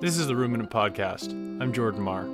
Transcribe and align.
This 0.00 0.16
is 0.16 0.26
the 0.26 0.34
Ruminant 0.34 0.70
Podcast. 0.70 1.30
I'm 1.60 1.74
Jordan 1.74 2.00
Marr. 2.00 2.24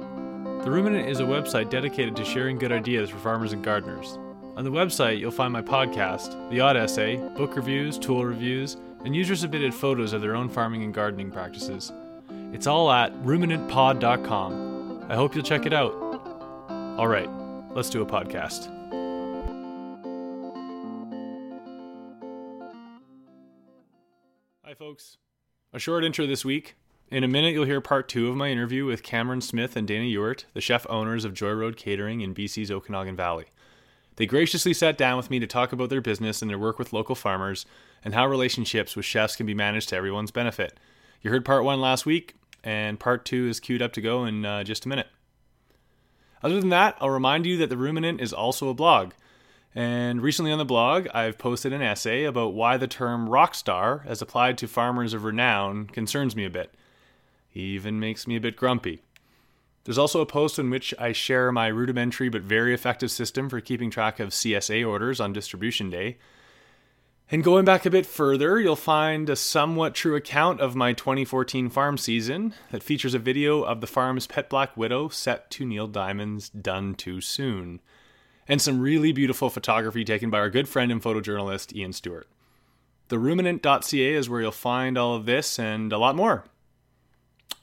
The 0.63 0.71
Ruminant 0.71 1.09
is 1.09 1.19
a 1.19 1.25
website 1.25 1.69
dedicated 1.69 2.15
to 2.15 2.25
sharing 2.25 2.59
good 2.59 2.71
ideas 2.71 3.11
for 3.11 3.19
farmers 3.19 3.53
and 3.53 3.65
gardeners. 3.65 4.21
On 4.57 4.63
the 4.63 4.71
website, 4.71 5.19
you'll 5.19 5.33
find 5.33 5.53
my 5.53 5.63
podcast, 5.63 6.49
The 6.49 6.61
Odd 6.61 6.77
Essay, 6.77 7.17
book 7.37 7.57
reviews, 7.57 7.99
tool 7.99 8.25
reviews, 8.25 8.77
and 9.05 9.17
user 9.17 9.35
submitted 9.35 9.75
photos 9.75 10.13
of 10.13 10.21
their 10.21 10.37
own 10.37 10.49
farming 10.49 10.85
and 10.85 10.95
gardening 10.95 11.33
practices. 11.33 11.91
It's 12.53 12.69
all 12.69 12.89
at 12.93 13.13
ruminantpod.com. 13.25 15.07
I 15.09 15.17
hope 15.17 15.35
you'll 15.35 15.43
check 15.43 15.67
it 15.67 15.73
out. 15.73 15.93
All 16.97 17.09
right, 17.09 17.29
let's 17.75 17.91
do 17.91 18.01
a 18.01 18.07
podcast. 18.07 18.71
Hi, 24.65 24.75
folks. 24.75 25.17
A 25.73 25.81
short 25.81 26.05
intro 26.05 26.29
this 26.29 26.45
week. 26.45 26.77
In 27.09 27.23
a 27.23 27.29
minute, 27.29 27.53
you'll 27.53 27.67
hear 27.67 27.81
part 27.81 28.09
two 28.09 28.29
of 28.29 28.37
my 28.37 28.49
interview 28.49 28.85
with 28.85 29.05
Cameron 29.05 29.41
Smith 29.41 29.77
and 29.77 29.87
Dana 29.87 30.07
Ewart, 30.07 30.45
the 30.55 30.61
chef 30.61 30.85
owners 30.91 31.25
of 31.25 31.35
Joy 31.35 31.53
Road 31.53 31.77
Catering 31.77 32.21
in 32.21 32.35
BC's 32.35 32.69
Okanagan 32.69 33.15
Valley. 33.15 33.45
They 34.17 34.27
graciously 34.27 34.75
sat 34.75 34.99
down 34.99 35.17
with 35.17 35.31
me 35.31 35.39
to 35.39 35.47
talk 35.47 35.73
about 35.73 35.89
their 35.89 36.01
business 36.01 36.43
and 36.43 36.51
their 36.51 36.59
work 36.59 36.81
with 36.81 36.93
local 36.93 37.15
farmers 37.15 37.65
and 38.05 38.13
how 38.13 38.27
relationships 38.27 38.97
with 38.97 39.05
chefs 39.05 39.37
can 39.37 39.47
be 39.47 39.55
managed 39.55 39.91
to 39.91 39.97
everyone's 39.97 40.33
benefit. 40.33 40.81
You 41.23 41.31
heard 41.31 41.45
part 41.45 41.63
one 41.63 41.81
last 41.81 42.07
week, 42.07 42.35
and 42.65 42.99
part 42.99 43.25
two 43.25 43.47
is 43.47 43.61
queued 43.61 43.83
up 43.83 43.93
to 43.93 44.01
go 44.01 44.25
in 44.25 44.45
uh, 44.45 44.65
just 44.65 44.85
a 44.85 44.89
minute. 44.89 45.07
Other 46.43 46.59
than 46.59 46.71
that, 46.71 46.97
I'll 47.01 47.11
remind 47.11 47.47
you 47.47 47.57
that 47.59 47.71
The 47.71 47.77
Ruminant 47.77 48.21
is 48.21 48.33
also 48.33 48.69
a 48.69 48.75
blog. 48.75 49.13
And 49.77 50.23
recently 50.23 50.51
on 50.51 50.59
the 50.59 50.65
blog, 50.65 51.07
I've 51.15 51.39
posted 51.39 51.73
an 51.73 51.83
essay 51.83 52.25
about 52.25 52.55
why 52.55 52.77
the 52.77 52.89
term 52.89 53.29
rock 53.29 53.55
star, 53.55 54.03
as 54.09 54.21
applied 54.21 54.59
to 54.59 54.67
farmers 54.67 55.15
of 55.15 55.23
renown, 55.23 55.87
concerns 55.87 56.35
me 56.35 56.45
a 56.45 56.51
bit. 56.51 56.75
Even 57.57 57.99
makes 57.99 58.27
me 58.27 58.37
a 58.37 58.41
bit 58.41 58.55
grumpy. 58.55 59.01
There's 59.85 59.97
also 59.97 60.21
a 60.21 60.27
post 60.27 60.59
in 60.59 60.69
which 60.69 60.93
I 60.99 61.13
share 61.13 61.51
my 61.51 61.69
rudimentary 61.69 62.29
but 62.29 62.43
very 62.43 62.75
effective 62.75 63.11
system 63.11 63.49
for 63.49 63.61
keeping 63.63 63.91
track 63.91 64.21
of 64.21 64.31
CSA 64.31 64.87
orders 64.87 65.21
on 65.21 65.33
distribution 65.33 65.89
day. 65.89 66.19
And 67.31 67.43
going 67.43 67.65
back 67.65 67.87
a 67.87 67.91
bit 67.91 68.05
further, 68.05 68.61
you'll 68.61 68.77
find 68.77 69.31
a 69.31 69.37
somewhat 69.37 69.95
true 69.95 70.17
account 70.17 70.61
of 70.61 70.77
my 70.77 70.93
2014 70.93 71.71
farm 71.71 71.97
season 71.97 72.53
that 72.73 72.83
features 72.83 73.15
a 73.15 73.19
video 73.19 73.63
of 73.63 73.81
the 73.81 73.87
farm's 73.87 74.27
pet 74.27 74.51
black 74.51 74.77
widow 74.77 75.09
set 75.09 75.51
to 75.53 75.65
Neil 75.65 75.89
Diamond's 75.89 76.51
Done 76.51 76.95
Too 76.95 77.23
Soon, 77.23 77.81
and 78.47 78.61
some 78.61 78.81
really 78.81 79.13
beautiful 79.13 79.49
photography 79.49 80.05
taken 80.05 80.29
by 80.29 80.39
our 80.39 80.51
good 80.51 80.69
friend 80.69 80.93
and 80.93 81.03
photojournalist 81.03 81.75
Ian 81.75 81.95
Stewart. 81.95 82.29
The 83.09 83.19
ruminant.ca 83.19 84.15
is 84.15 84.29
where 84.29 84.43
you'll 84.43 84.53
find 84.53 84.99
all 84.99 85.17
of 85.17 85.25
this 85.25 85.59
and 85.59 85.93
a 85.93 85.99
lot 85.99 86.17
more. 86.17 86.45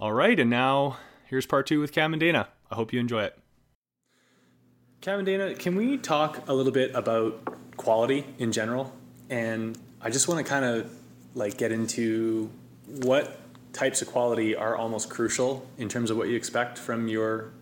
All 0.03 0.11
right, 0.11 0.37
and 0.37 0.49
now 0.49 0.97
here's 1.29 1.45
part 1.45 1.65
two 1.65 1.79
with 1.79 1.93
Cam 1.93 2.11
and 2.11 2.19
Dana. 2.19 2.49
I 2.69 2.75
hope 2.75 2.91
you 2.91 2.99
enjoy 2.99 3.23
it. 3.23 3.39
Cam 4.99 5.19
and 5.19 5.25
Dana, 5.25 5.55
can 5.55 5.77
we 5.77 5.97
talk 5.97 6.45
a 6.49 6.53
little 6.53 6.73
bit 6.73 6.93
about 6.93 7.39
quality 7.77 8.25
in 8.37 8.51
general? 8.51 8.93
And 9.29 9.77
I 10.01 10.09
just 10.09 10.27
want 10.27 10.45
to 10.45 10.49
kind 10.49 10.65
of 10.65 10.91
like 11.35 11.55
get 11.57 11.71
into 11.71 12.51
what 12.85 13.39
types 13.71 14.01
of 14.01 14.09
quality 14.09 14.57
are 14.57 14.75
almost 14.75 15.09
crucial 15.09 15.65
in 15.77 15.87
terms 15.87 16.11
of 16.11 16.17
what 16.17 16.27
you 16.27 16.35
expect 16.35 16.77
from 16.77 17.07
your 17.07 17.53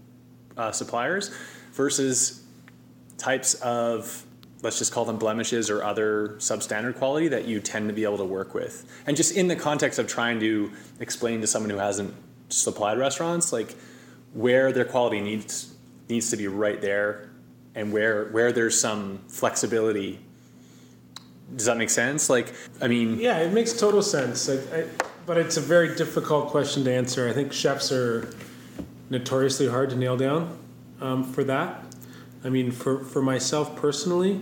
uh, 0.57 0.71
suppliers 0.71 1.29
versus 1.73 2.43
types 3.19 3.53
of 3.61 4.25
let's 4.63 4.79
just 4.79 4.91
call 4.91 5.05
them 5.05 5.17
blemishes 5.17 5.69
or 5.69 5.83
other 5.83 6.29
substandard 6.39 6.95
quality 6.95 7.27
that 7.27 7.45
you 7.45 7.59
tend 7.59 7.87
to 7.87 7.93
be 7.93 8.03
able 8.03 8.17
to 8.17 8.25
work 8.25 8.55
with. 8.55 8.91
And 9.05 9.15
just 9.15 9.37
in 9.37 9.47
the 9.47 9.55
context 9.55 9.99
of 9.99 10.07
trying 10.07 10.39
to 10.39 10.71
explain 10.99 11.41
to 11.41 11.47
someone 11.47 11.69
who 11.69 11.77
hasn't 11.77 12.15
supplied 12.51 12.97
restaurants, 12.97 13.51
like 13.51 13.75
where 14.33 14.71
their 14.71 14.85
quality 14.85 15.21
needs 15.21 15.73
needs 16.09 16.29
to 16.29 16.37
be 16.37 16.47
right 16.47 16.81
there 16.81 17.29
and 17.75 17.91
where 17.91 18.25
where 18.25 18.51
there's 18.51 18.79
some 18.79 19.19
flexibility. 19.27 20.19
Does 21.55 21.65
that 21.65 21.77
make 21.77 21.89
sense? 21.89 22.29
Like, 22.29 22.53
I 22.81 22.87
mean, 22.87 23.19
Yeah, 23.19 23.39
it 23.39 23.51
makes 23.51 23.73
total 23.73 24.01
sense. 24.01 24.49
I, 24.49 24.85
but 25.25 25.37
it's 25.37 25.57
a 25.57 25.61
very 25.61 25.95
difficult 25.95 26.49
question 26.49 26.83
to 26.85 26.93
answer. 26.93 27.27
I 27.27 27.33
think 27.33 27.51
chefs 27.51 27.91
are 27.91 28.33
notoriously 29.09 29.67
hard 29.67 29.89
to 29.89 29.95
nail 29.95 30.17
down 30.17 30.57
um, 31.01 31.23
for 31.23 31.43
that. 31.43 31.83
I 32.43 32.49
mean, 32.49 32.71
for, 32.71 33.03
for 33.03 33.21
myself 33.21 33.75
personally, 33.75 34.41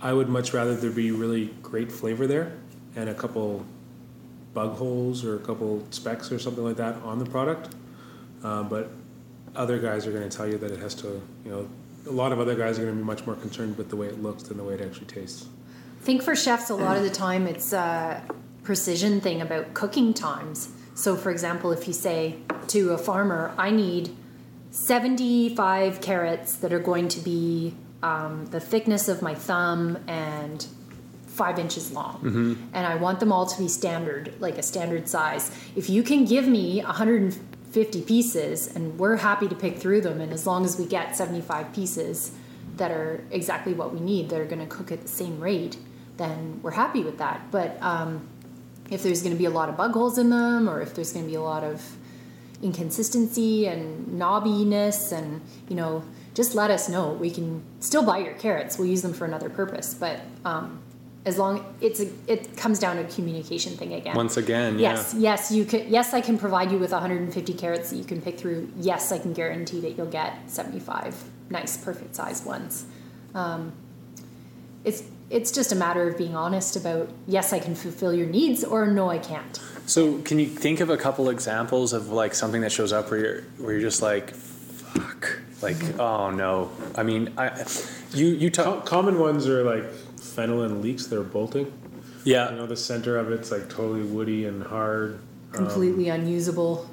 I 0.00 0.12
would 0.12 0.28
much 0.28 0.54
rather 0.54 0.74
there 0.74 0.90
be 0.90 1.10
really 1.10 1.46
great 1.62 1.90
flavor 1.90 2.26
there 2.26 2.52
and 2.94 3.08
a 3.08 3.14
couple 3.14 3.66
bug 4.56 4.74
holes 4.78 5.22
or 5.22 5.36
a 5.36 5.38
couple 5.40 5.86
specs 5.90 6.32
or 6.32 6.38
something 6.38 6.64
like 6.64 6.76
that 6.76 6.96
on 7.02 7.18
the 7.18 7.26
product. 7.26 7.74
Uh, 8.42 8.62
but 8.62 8.90
other 9.54 9.78
guys 9.78 10.06
are 10.06 10.12
going 10.12 10.26
to 10.26 10.34
tell 10.34 10.48
you 10.48 10.56
that 10.56 10.70
it 10.70 10.80
has 10.80 10.94
to, 10.94 11.20
you 11.44 11.50
know, 11.50 11.68
a 12.06 12.10
lot 12.10 12.32
of 12.32 12.40
other 12.40 12.54
guys 12.54 12.78
are 12.78 12.84
going 12.84 12.94
to 12.94 13.00
be 13.02 13.04
much 13.04 13.26
more 13.26 13.36
concerned 13.36 13.76
with 13.76 13.90
the 13.90 13.96
way 13.96 14.06
it 14.06 14.22
looks 14.22 14.44
than 14.44 14.56
the 14.56 14.64
way 14.64 14.72
it 14.72 14.80
actually 14.80 15.08
tastes. 15.08 15.46
I 16.00 16.04
think 16.04 16.22
for 16.22 16.34
chefs, 16.34 16.70
a 16.70 16.74
lot 16.74 16.96
of 16.96 17.02
the 17.02 17.10
time 17.10 17.46
it's 17.46 17.74
a 17.74 18.22
precision 18.62 19.20
thing 19.20 19.42
about 19.42 19.74
cooking 19.74 20.14
times. 20.14 20.70
So, 20.94 21.16
for 21.16 21.30
example, 21.30 21.70
if 21.72 21.86
you 21.86 21.92
say 21.92 22.38
to 22.68 22.92
a 22.92 22.98
farmer, 22.98 23.52
I 23.58 23.70
need 23.70 24.16
75 24.70 26.00
carrots 26.00 26.56
that 26.56 26.72
are 26.72 26.78
going 26.78 27.08
to 27.08 27.20
be 27.20 27.74
um, 28.02 28.46
the 28.46 28.60
thickness 28.60 29.06
of 29.08 29.20
my 29.20 29.34
thumb 29.34 29.98
and 30.06 30.66
five 31.36 31.58
inches 31.58 31.92
long, 31.92 32.16
Mm-hmm. 32.24 32.54
and 32.74 32.86
I 32.86 32.94
want 32.96 33.20
them 33.20 33.30
all 33.32 33.46
to 33.46 33.58
be 33.58 33.68
standard, 33.68 34.32
like 34.40 34.56
a 34.58 34.62
standard 34.62 35.08
size. 35.08 35.50
If 35.76 35.88
you 35.90 36.02
can 36.02 36.24
give 36.24 36.46
me 36.48 36.80
150 36.82 38.02
pieces, 38.02 38.74
and 38.74 38.98
we're 38.98 39.16
happy 39.16 39.46
to 39.48 39.54
pick 39.54 39.78
through 39.78 40.00
them, 40.00 40.20
and 40.20 40.32
as 40.32 40.46
long 40.46 40.64
as 40.64 40.78
we 40.78 40.86
get 40.86 41.16
75 41.16 41.72
pieces 41.74 42.32
that 42.76 42.90
are 42.90 43.22
exactly 43.30 43.72
what 43.74 43.92
we 43.92 44.00
need, 44.00 44.28
that 44.30 44.40
are 44.40 44.44
going 44.46 44.60
to 44.66 44.74
cook 44.76 44.90
at 44.92 45.02
the 45.02 45.08
same 45.08 45.40
rate, 45.40 45.76
then 46.16 46.60
we're 46.62 46.72
happy 46.84 47.02
with 47.04 47.18
that. 47.18 47.50
But 47.50 47.76
um, 47.82 48.26
if 48.90 49.02
there's 49.02 49.22
going 49.22 49.34
to 49.34 49.38
be 49.38 49.44
a 49.46 49.50
lot 49.50 49.68
of 49.68 49.76
bug 49.76 49.92
holes 49.92 50.16
in 50.18 50.30
them, 50.30 50.68
or 50.68 50.80
if 50.80 50.94
there's 50.94 51.12
going 51.12 51.24
to 51.26 51.30
be 51.30 51.36
a 51.36 51.42
lot 51.42 51.64
of 51.64 51.82
inconsistency 52.62 53.66
and 53.66 54.06
knobbiness, 54.20 55.12
and 55.12 55.40
you 55.68 55.76
know, 55.76 56.02
just 56.34 56.54
let 56.54 56.70
us 56.70 56.88
know. 56.88 57.12
We 57.12 57.30
can 57.30 57.62
still 57.80 58.02
buy 58.04 58.18
your 58.18 58.34
carrots. 58.34 58.78
We'll 58.78 58.88
use 58.88 59.02
them 59.02 59.12
for 59.14 59.24
another 59.24 59.48
purpose, 59.48 59.94
but 59.94 60.20
um, 60.44 60.80
as 61.26 61.36
long 61.36 61.74
it's 61.80 62.00
a, 62.00 62.08
it 62.28 62.56
comes 62.56 62.78
down 62.78 62.96
to 62.96 63.02
a 63.02 63.08
communication 63.08 63.76
thing 63.76 63.92
again. 63.92 64.14
once 64.14 64.36
again, 64.36 64.78
Yes, 64.78 65.14
yes, 65.18 65.50
you 65.50 65.64
could. 65.64 65.86
Yes, 65.88 66.14
I 66.14 66.20
can 66.20 66.38
provide 66.38 66.70
you 66.70 66.78
with 66.78 66.92
150 66.92 67.52
carrots 67.54 67.90
that 67.90 67.96
you 67.96 68.04
can 68.04 68.22
pick 68.22 68.38
through. 68.38 68.70
Yes, 68.78 69.10
I 69.10 69.18
can 69.18 69.32
guarantee 69.32 69.80
that 69.80 69.96
you'll 69.98 70.06
get 70.06 70.48
75 70.48 71.24
nice, 71.50 71.76
perfect 71.76 72.14
size 72.14 72.44
ones. 72.44 72.86
Um, 73.34 73.72
it's 74.84 75.02
it's 75.28 75.50
just 75.50 75.72
a 75.72 75.74
matter 75.74 76.08
of 76.08 76.16
being 76.16 76.36
honest 76.36 76.76
about 76.76 77.10
yes, 77.26 77.52
I 77.52 77.58
can 77.58 77.74
fulfill 77.74 78.14
your 78.14 78.28
needs, 78.28 78.62
or 78.62 78.86
no, 78.86 79.10
I 79.10 79.18
can't. 79.18 79.60
So, 79.86 80.18
can 80.22 80.38
you 80.38 80.46
think 80.46 80.80
of 80.80 80.90
a 80.90 80.96
couple 80.96 81.28
examples 81.28 81.92
of 81.92 82.10
like 82.10 82.34
something 82.34 82.60
that 82.60 82.70
shows 82.70 82.92
up 82.92 83.10
where 83.10 83.20
you're 83.20 83.42
where 83.58 83.72
you're 83.72 83.80
just 83.80 84.00
like, 84.00 84.32
fuck, 84.32 85.40
like, 85.60 85.98
oh 85.98 86.30
no. 86.30 86.70
I 86.94 87.02
mean, 87.02 87.32
I, 87.36 87.66
you 88.12 88.26
you 88.28 88.50
talk, 88.50 88.86
common 88.86 89.18
ones 89.18 89.48
are 89.48 89.64
like 89.64 89.84
fennel 90.36 90.62
and 90.62 90.82
leaks 90.82 91.06
that 91.06 91.18
are 91.18 91.22
bolting. 91.24 91.72
yeah, 92.24 92.50
You 92.50 92.56
know, 92.56 92.66
the 92.66 92.76
center 92.76 93.16
of 93.16 93.32
it's 93.32 93.50
like 93.50 93.68
totally 93.68 94.02
woody 94.02 94.44
and 94.44 94.62
hard. 94.62 95.18
Um, 95.54 95.64
Completely 95.64 96.08
unusable. 96.10 96.88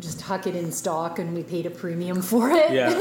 Just 0.00 0.22
huck 0.22 0.46
it 0.46 0.56
in 0.56 0.72
stock, 0.72 1.18
and 1.18 1.34
we 1.34 1.42
paid 1.42 1.66
a 1.66 1.70
premium 1.70 2.22
for 2.22 2.50
it. 2.50 2.72
yeah, 2.72 2.98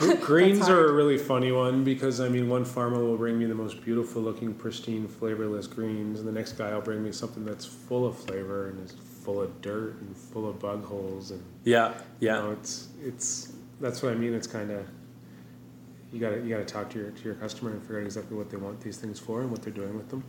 yeah. 0.00 0.14
Greens 0.20 0.68
are 0.68 0.86
a 0.86 0.92
really 0.92 1.18
funny 1.18 1.52
one 1.52 1.82
because 1.84 2.20
I 2.20 2.28
mean, 2.28 2.48
one 2.48 2.64
farmer 2.64 3.04
will 3.04 3.16
bring 3.18 3.36
me 3.38 3.44
the 3.46 3.54
most 3.54 3.82
beautiful 3.84 4.22
looking, 4.22 4.54
pristine, 4.54 5.06
flavorless 5.08 5.66
greens, 5.66 6.20
and 6.20 6.28
the 6.28 6.32
next 6.32 6.52
guy 6.52 6.72
will 6.72 6.80
bring 6.80 7.02
me 7.02 7.12
something 7.12 7.44
that's 7.44 7.66
full 7.66 8.06
of 8.06 8.16
flavor 8.16 8.68
and 8.68 8.82
is 8.84 8.94
full 9.24 9.42
of 9.42 9.60
dirt 9.60 9.96
and 10.00 10.16
full 10.16 10.48
of 10.48 10.58
bug 10.60 10.82
holes 10.84 11.30
and 11.32 11.42
Yeah, 11.64 11.88
you 12.20 12.28
yeah. 12.28 12.34
know, 12.38 12.52
it's 12.52 12.88
it's 13.04 13.52
that's 13.80 14.00
what 14.02 14.12
I 14.12 14.14
mean. 14.16 14.32
It's 14.32 14.46
kind 14.46 14.70
of 14.70 14.86
you 16.12 16.20
got 16.20 16.30
to 16.30 16.42
you 16.42 16.48
got 16.48 16.66
to 16.66 16.72
talk 16.72 16.90
to 16.90 16.98
your 16.98 17.10
to 17.10 17.22
your 17.22 17.34
customer 17.34 17.70
and 17.70 17.80
figure 17.80 18.00
out 18.00 18.04
exactly 18.04 18.36
what 18.36 18.50
they 18.50 18.56
want 18.56 18.80
these 18.80 18.96
things 18.96 19.18
for 19.18 19.40
and 19.40 19.50
what 19.50 19.62
they're 19.62 19.72
doing 19.72 19.96
with 19.96 20.08
them. 20.08 20.24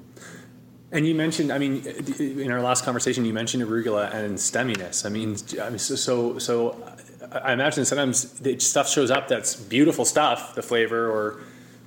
And 0.94 1.08
you 1.08 1.16
mentioned, 1.16 1.54
I 1.54 1.58
mean, 1.58 1.86
in 2.20 2.52
our 2.52 2.62
last 2.62 2.84
conversation, 2.84 3.24
you 3.24 3.32
mentioned 3.32 3.64
arugula 3.64 4.14
and 4.14 4.38
stemminess. 4.38 5.06
I 5.06 5.10
mean, 5.10 5.38
I 5.62 5.70
mean, 5.70 5.80
so 5.80 5.96
so, 5.96 6.38
so 6.38 6.96
I 7.32 7.54
imagine 7.54 7.86
sometimes 7.86 8.42
stuff 8.64 8.90
shows 8.90 9.10
up 9.10 9.30
that's 9.30 9.56
beautiful 9.56 10.04
stuff, 10.04 10.54
the 10.54 10.62
flavor 10.62 11.10
or 11.10 11.42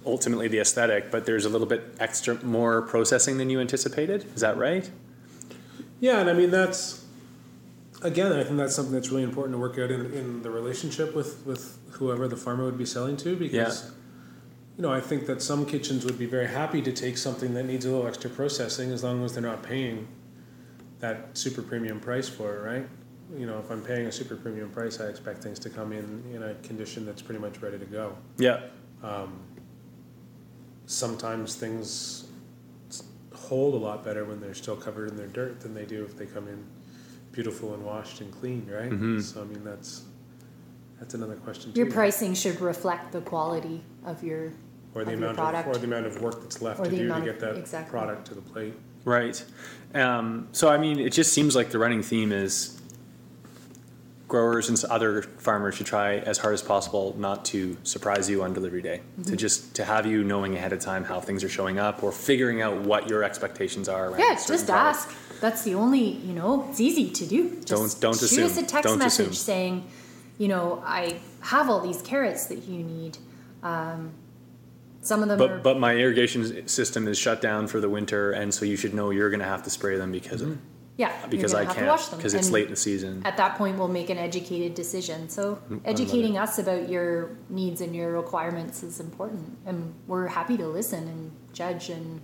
ultimately 0.06 0.48
the 0.48 0.58
aesthetic, 0.58 1.10
but 1.10 1.26
there's 1.26 1.44
a 1.44 1.48
little 1.48 1.66
bit 1.66 1.94
extra 2.00 2.42
more 2.44 2.82
processing 2.82 3.38
than 3.38 3.50
you 3.50 3.60
anticipated. 3.60 4.24
Is 4.34 4.40
that 4.40 4.56
right? 4.56 4.90
Yeah, 6.00 6.20
and 6.20 6.30
I 6.30 6.32
mean 6.32 6.50
that's 6.50 7.03
again, 8.04 8.32
I 8.32 8.44
think 8.44 8.56
that's 8.56 8.74
something 8.74 8.94
that's 8.94 9.10
really 9.10 9.24
important 9.24 9.54
to 9.54 9.58
work 9.58 9.78
out 9.78 9.90
in, 9.90 10.12
in 10.12 10.42
the 10.42 10.50
relationship 10.50 11.14
with 11.14 11.44
with 11.44 11.78
whoever 11.92 12.28
the 12.28 12.36
farmer 12.36 12.64
would 12.64 12.78
be 12.78 12.86
selling 12.86 13.16
to 13.18 13.34
because 13.34 13.90
you 14.76 14.82
know 14.82 14.92
I 14.92 15.00
think 15.00 15.26
that 15.26 15.42
some 15.42 15.66
kitchens 15.66 16.04
would 16.04 16.18
be 16.18 16.26
very 16.26 16.46
happy 16.46 16.80
to 16.82 16.92
take 16.92 17.18
something 17.18 17.54
that 17.54 17.64
needs 17.64 17.84
a 17.84 17.90
little 17.90 18.06
extra 18.06 18.30
processing 18.30 18.92
as 18.92 19.02
long 19.02 19.24
as 19.24 19.32
they're 19.32 19.42
not 19.42 19.62
paying 19.62 20.06
that 21.00 21.36
super 21.36 21.62
premium 21.62 21.98
price 22.00 22.28
for 22.28 22.56
it, 22.56 22.60
right? 22.60 22.86
you 23.36 23.46
know, 23.46 23.58
if 23.58 23.70
I'm 23.70 23.82
paying 23.82 24.06
a 24.06 24.12
super 24.12 24.36
premium 24.36 24.70
price, 24.70 25.00
I 25.00 25.06
expect 25.06 25.42
things 25.42 25.58
to 25.60 25.70
come 25.70 25.92
in 25.92 26.22
in 26.32 26.42
a 26.42 26.54
condition 26.56 27.06
that's 27.06 27.22
pretty 27.22 27.40
much 27.40 27.60
ready 27.60 27.78
to 27.78 27.84
go. 27.86 28.16
Yeah. 28.36 28.60
Um, 29.02 29.40
sometimes 30.86 31.54
things 31.54 32.26
hold 33.34 33.74
a 33.74 33.78
lot 33.78 34.04
better 34.04 34.24
when 34.24 34.40
they're 34.40 34.54
still 34.54 34.76
covered 34.76 35.10
in 35.10 35.16
their 35.16 35.26
dirt 35.26 35.60
than 35.60 35.74
they 35.74 35.84
do 35.84 36.04
if 36.04 36.16
they 36.16 36.26
come 36.26 36.48
in 36.48 36.64
beautiful 37.34 37.74
and 37.74 37.84
washed 37.84 38.20
and 38.20 38.32
clean, 38.32 38.66
right? 38.72 38.90
Mhm. 38.90 39.20
So 39.22 39.42
I 39.42 39.44
mean, 39.44 39.62
that's 39.64 40.02
that's 40.98 41.14
another 41.14 41.34
question 41.36 41.72
Your 41.74 41.86
too. 41.86 41.92
pricing 41.92 42.32
should 42.34 42.60
reflect 42.60 43.12
the 43.12 43.20
quality 43.20 43.82
of 44.06 44.22
your 44.22 44.52
or 44.94 45.04
the 45.04 45.12
of 45.12 45.18
your 45.20 45.30
amount 45.30 45.36
product. 45.36 45.68
of 45.68 45.76
or 45.76 45.78
the 45.78 45.86
amount 45.86 46.06
of 46.06 46.22
work 46.22 46.40
that's 46.42 46.62
left 46.62 46.80
Or 46.80 46.84
to 46.84 46.90
do 46.90 46.96
to 46.98 47.04
amount 47.04 47.24
get 47.24 47.34
of- 47.34 47.40
that 47.40 47.56
exactly. 47.56 47.90
product 47.90 48.26
to 48.28 48.34
the 48.34 48.40
plate. 48.40 48.74
Right. 49.04 49.44
Um, 49.94 50.48
so, 50.52 50.68
I 50.70 50.78
mean, 50.78 50.98
it 50.98 51.10
just 51.12 51.32
seems 51.34 51.54
like 51.54 51.70
the 51.70 51.78
running 51.78 52.02
theme 52.02 52.32
is 52.32 52.80
growers 54.28 54.68
and 54.70 54.82
other 54.90 55.22
farmers 55.22 55.74
should 55.74 55.86
try 55.86 56.14
as 56.18 56.38
hard 56.38 56.54
as 56.54 56.62
possible 56.62 57.14
not 57.18 57.44
to 57.44 57.76
surprise 57.82 58.30
you 58.30 58.42
on 58.42 58.52
delivery 58.54 58.80
day. 58.82 59.00
Mm-hmm. 59.20 59.30
To 59.30 59.36
just 59.36 59.74
to 59.74 59.84
have 59.84 60.06
you 60.06 60.24
knowing 60.24 60.54
ahead 60.54 60.72
of 60.72 60.78
time 60.80 61.04
how 61.04 61.20
things 61.20 61.44
are 61.44 61.48
showing 61.48 61.78
up 61.78 62.02
or 62.02 62.10
figuring 62.10 62.62
out 62.62 62.80
what 62.82 63.08
your 63.10 63.22
expectations 63.22 63.88
are. 63.88 64.08
Around 64.08 64.20
Yeah, 64.20 64.36
certain 64.36 64.54
just 64.54 64.66
products. 64.66 65.06
ask. 65.06 65.14
That's 65.44 65.62
the 65.62 65.74
only, 65.74 66.00
you 66.28 66.32
know, 66.32 66.66
it's 66.70 66.80
easy 66.80 67.10
to 67.10 67.26
do. 67.26 67.50
Just 67.66 67.66
Don't- 67.66 68.00
don't 68.00 68.14
shoot 68.18 68.24
assume. 68.32 68.44
us 68.46 68.56
a 68.56 68.62
text 68.62 68.84
Don't 68.84 68.98
message 68.98 69.26
assume. 69.26 69.34
saying, 69.34 69.84
you 70.38 70.48
know, 70.48 70.82
I 70.86 71.20
have 71.40 71.68
all 71.68 71.80
these 71.80 72.00
carrots 72.00 72.46
that 72.46 72.60
you 72.66 72.82
need. 72.82 73.18
Um, 73.62 74.12
some 75.02 75.22
of 75.22 75.28
them 75.28 75.36
are 75.42 75.46
But 75.56 75.62
but 75.62 75.78
my 75.78 75.94
irrigation 75.96 76.66
system 76.66 77.06
is 77.06 77.18
shut 77.18 77.42
down 77.42 77.66
for 77.66 77.78
the 77.78 77.90
winter, 77.90 78.30
and 78.32 78.54
so 78.54 78.64
you 78.64 78.76
should 78.76 78.94
know 78.94 79.10
you're 79.10 79.28
going 79.28 79.40
to 79.48 79.52
have 79.54 79.62
to 79.64 79.70
spray 79.78 79.96
them 79.98 80.10
because 80.12 80.40
of, 80.40 80.56
yeah 80.96 81.12
because 81.28 81.52
I 81.52 81.64
have 81.64 81.74
can't 81.74 81.86
to 81.86 81.90
wash 81.90 82.06
them. 82.06 82.18
because 82.18 82.32
it's 82.32 82.46
And 82.46 82.54
late 82.54 82.64
in 82.64 82.70
the 82.70 82.76
season. 82.76 83.20
At 83.26 83.36
that 83.36 83.58
point, 83.58 83.76
we'll 83.78 83.88
make 84.00 84.08
an 84.08 84.16
educated 84.16 84.74
decision. 84.74 85.28
So 85.28 85.58
Mm, 85.70 85.80
educating 85.84 86.38
us 86.38 86.58
about 86.58 86.88
your 86.88 87.36
needs 87.50 87.82
and 87.82 87.94
your 87.94 88.12
requirements 88.12 88.82
is 88.82 88.98
important, 88.98 89.58
and 89.66 89.92
we're 90.06 90.28
happy 90.28 90.56
to 90.56 90.66
listen 90.66 91.02
and 91.06 91.32
judge 91.52 91.90
and 91.90 92.22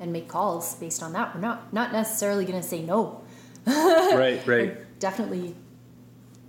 and 0.00 0.12
make 0.12 0.28
calls 0.28 0.74
based 0.76 1.02
on 1.02 1.12
that. 1.12 1.34
We're 1.34 1.40
not 1.40 1.72
not 1.72 1.92
necessarily 1.92 2.44
going 2.44 2.60
to 2.60 2.66
say 2.66 2.82
no. 2.82 3.22
right, 3.66 4.46
right. 4.46 4.46
We're 4.46 4.86
definitely 4.98 5.54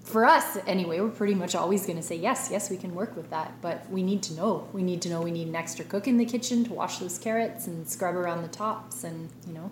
for 0.04 0.26
us 0.26 0.58
anyway 0.66 1.00
we're 1.00 1.08
pretty 1.10 1.36
much 1.36 1.54
always 1.54 1.86
going 1.86 1.96
to 1.96 2.02
say 2.02 2.16
yes 2.16 2.50
yes 2.52 2.72
we 2.72 2.78
can 2.78 2.96
work 2.96 3.16
with 3.16 3.30
that 3.30 3.54
but 3.62 3.88
we 3.92 4.02
need 4.02 4.24
to 4.24 4.34
know 4.34 4.68
we 4.74 4.82
need 4.82 5.04
to 5.04 5.10
know 5.10 5.22
we 5.22 5.30
need 5.30 5.48
an 5.48 5.56
extra 5.56 5.86
cook 5.86 6.08
in 6.08 6.18
the 6.18 6.26
kitchen 6.26 6.64
to 6.64 6.74
wash 6.74 6.98
those 6.98 7.20
carrots 7.20 7.68
and 7.68 7.88
scrub 7.88 8.16
around 8.16 8.42
the 8.42 8.48
tops 8.48 9.04
and 9.04 9.30
you 9.46 9.54
know 9.54 9.70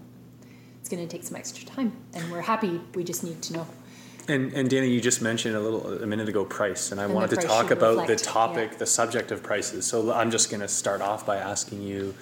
it's 0.80 0.90
going 0.90 1.02
to 1.02 1.12
take 1.12 1.24
some 1.24 1.36
extra 1.36 1.66
time 1.66 1.92
and 2.14 2.32
we're 2.32 2.42
happy 2.42 2.80
we 2.94 3.04
just 3.04 3.24
need 3.24 3.42
to 3.42 3.54
know 3.54 3.68
And 4.28 4.52
and 4.54 4.70
Dana, 4.70 4.86
you 4.86 5.00
just 5.02 5.22
mentioned 5.22 5.56
a 5.56 5.60
little 5.60 6.04
a 6.04 6.06
minute 6.06 6.28
ago 6.30 6.44
price, 6.46 6.92
and 6.92 7.00
I 7.00 7.06
And 7.06 7.14
wanted 7.14 7.40
to 7.40 7.48
talk 7.48 7.72
about 7.72 7.98
reflect, 7.98 8.10
the 8.10 8.16
topic, 8.18 8.70
yeah. 8.74 8.78
the 8.78 8.86
subject 8.86 9.32
of 9.32 9.42
prices. 9.42 9.86
So 9.86 10.12
I'm 10.12 10.32
just 10.32 10.50
going 10.52 10.60
to 10.62 10.68
start 10.68 11.02
off 11.02 11.26
by 11.26 11.38
asking 11.38 11.82
you, 11.82 12.14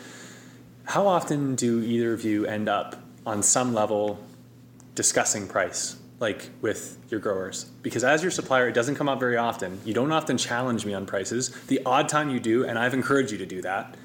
how 0.86 1.08
often 1.08 1.56
do 1.56 1.82
either 1.82 2.14
of 2.14 2.24
you 2.24 2.46
end 2.46 2.70
up 2.70 2.96
on 3.26 3.44
some 3.44 3.74
level 3.74 4.20
discussing 4.94 5.48
price, 5.48 5.98
like 6.20 6.50
with 6.62 6.98
your 7.10 7.20
growers? 7.20 7.66
Because 7.82 8.04
as 8.04 8.22
your 8.22 8.32
supplier, 8.32 8.68
it 8.70 8.74
doesn't 8.74 8.96
come 8.96 9.10
up 9.10 9.20
very 9.20 9.38
often. 9.38 9.82
You 9.84 9.94
don't 9.94 10.12
often 10.12 10.38
challenge 10.38 10.86
me 10.86 10.94
on 10.94 11.06
prices. 11.06 11.50
The 11.68 11.82
odd 11.86 12.08
time 12.08 12.30
you 12.30 12.40
do, 12.40 12.66
and 12.66 12.78
I've 12.78 12.94
encouraged 12.94 13.32
you 13.32 13.38
to 13.40 13.46
do 13.46 13.62
that. 13.64 13.96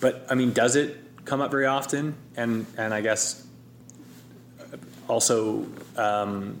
But 0.00 0.26
I 0.30 0.34
mean, 0.34 0.52
does 0.52 0.76
it 0.76 0.96
come 1.24 1.40
up 1.40 1.50
very 1.50 1.66
often? 1.66 2.14
And 2.36 2.66
and 2.76 2.94
I 2.94 3.00
guess 3.00 3.46
also. 5.08 5.66
Um, 5.96 6.60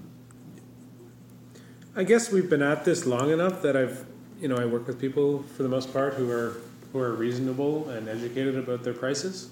I 1.94 2.04
guess 2.04 2.32
we've 2.32 2.48
been 2.48 2.62
at 2.62 2.86
this 2.86 3.04
long 3.04 3.30
enough 3.30 3.60
that 3.60 3.76
I've, 3.76 4.06
you 4.40 4.48
know, 4.48 4.56
I 4.56 4.64
work 4.64 4.86
with 4.86 4.98
people 4.98 5.42
for 5.42 5.62
the 5.62 5.68
most 5.68 5.92
part 5.92 6.14
who 6.14 6.30
are 6.30 6.56
who 6.92 6.98
are 6.98 7.12
reasonable 7.12 7.88
and 7.90 8.08
educated 8.08 8.56
about 8.56 8.82
their 8.84 8.94
prices. 8.94 9.50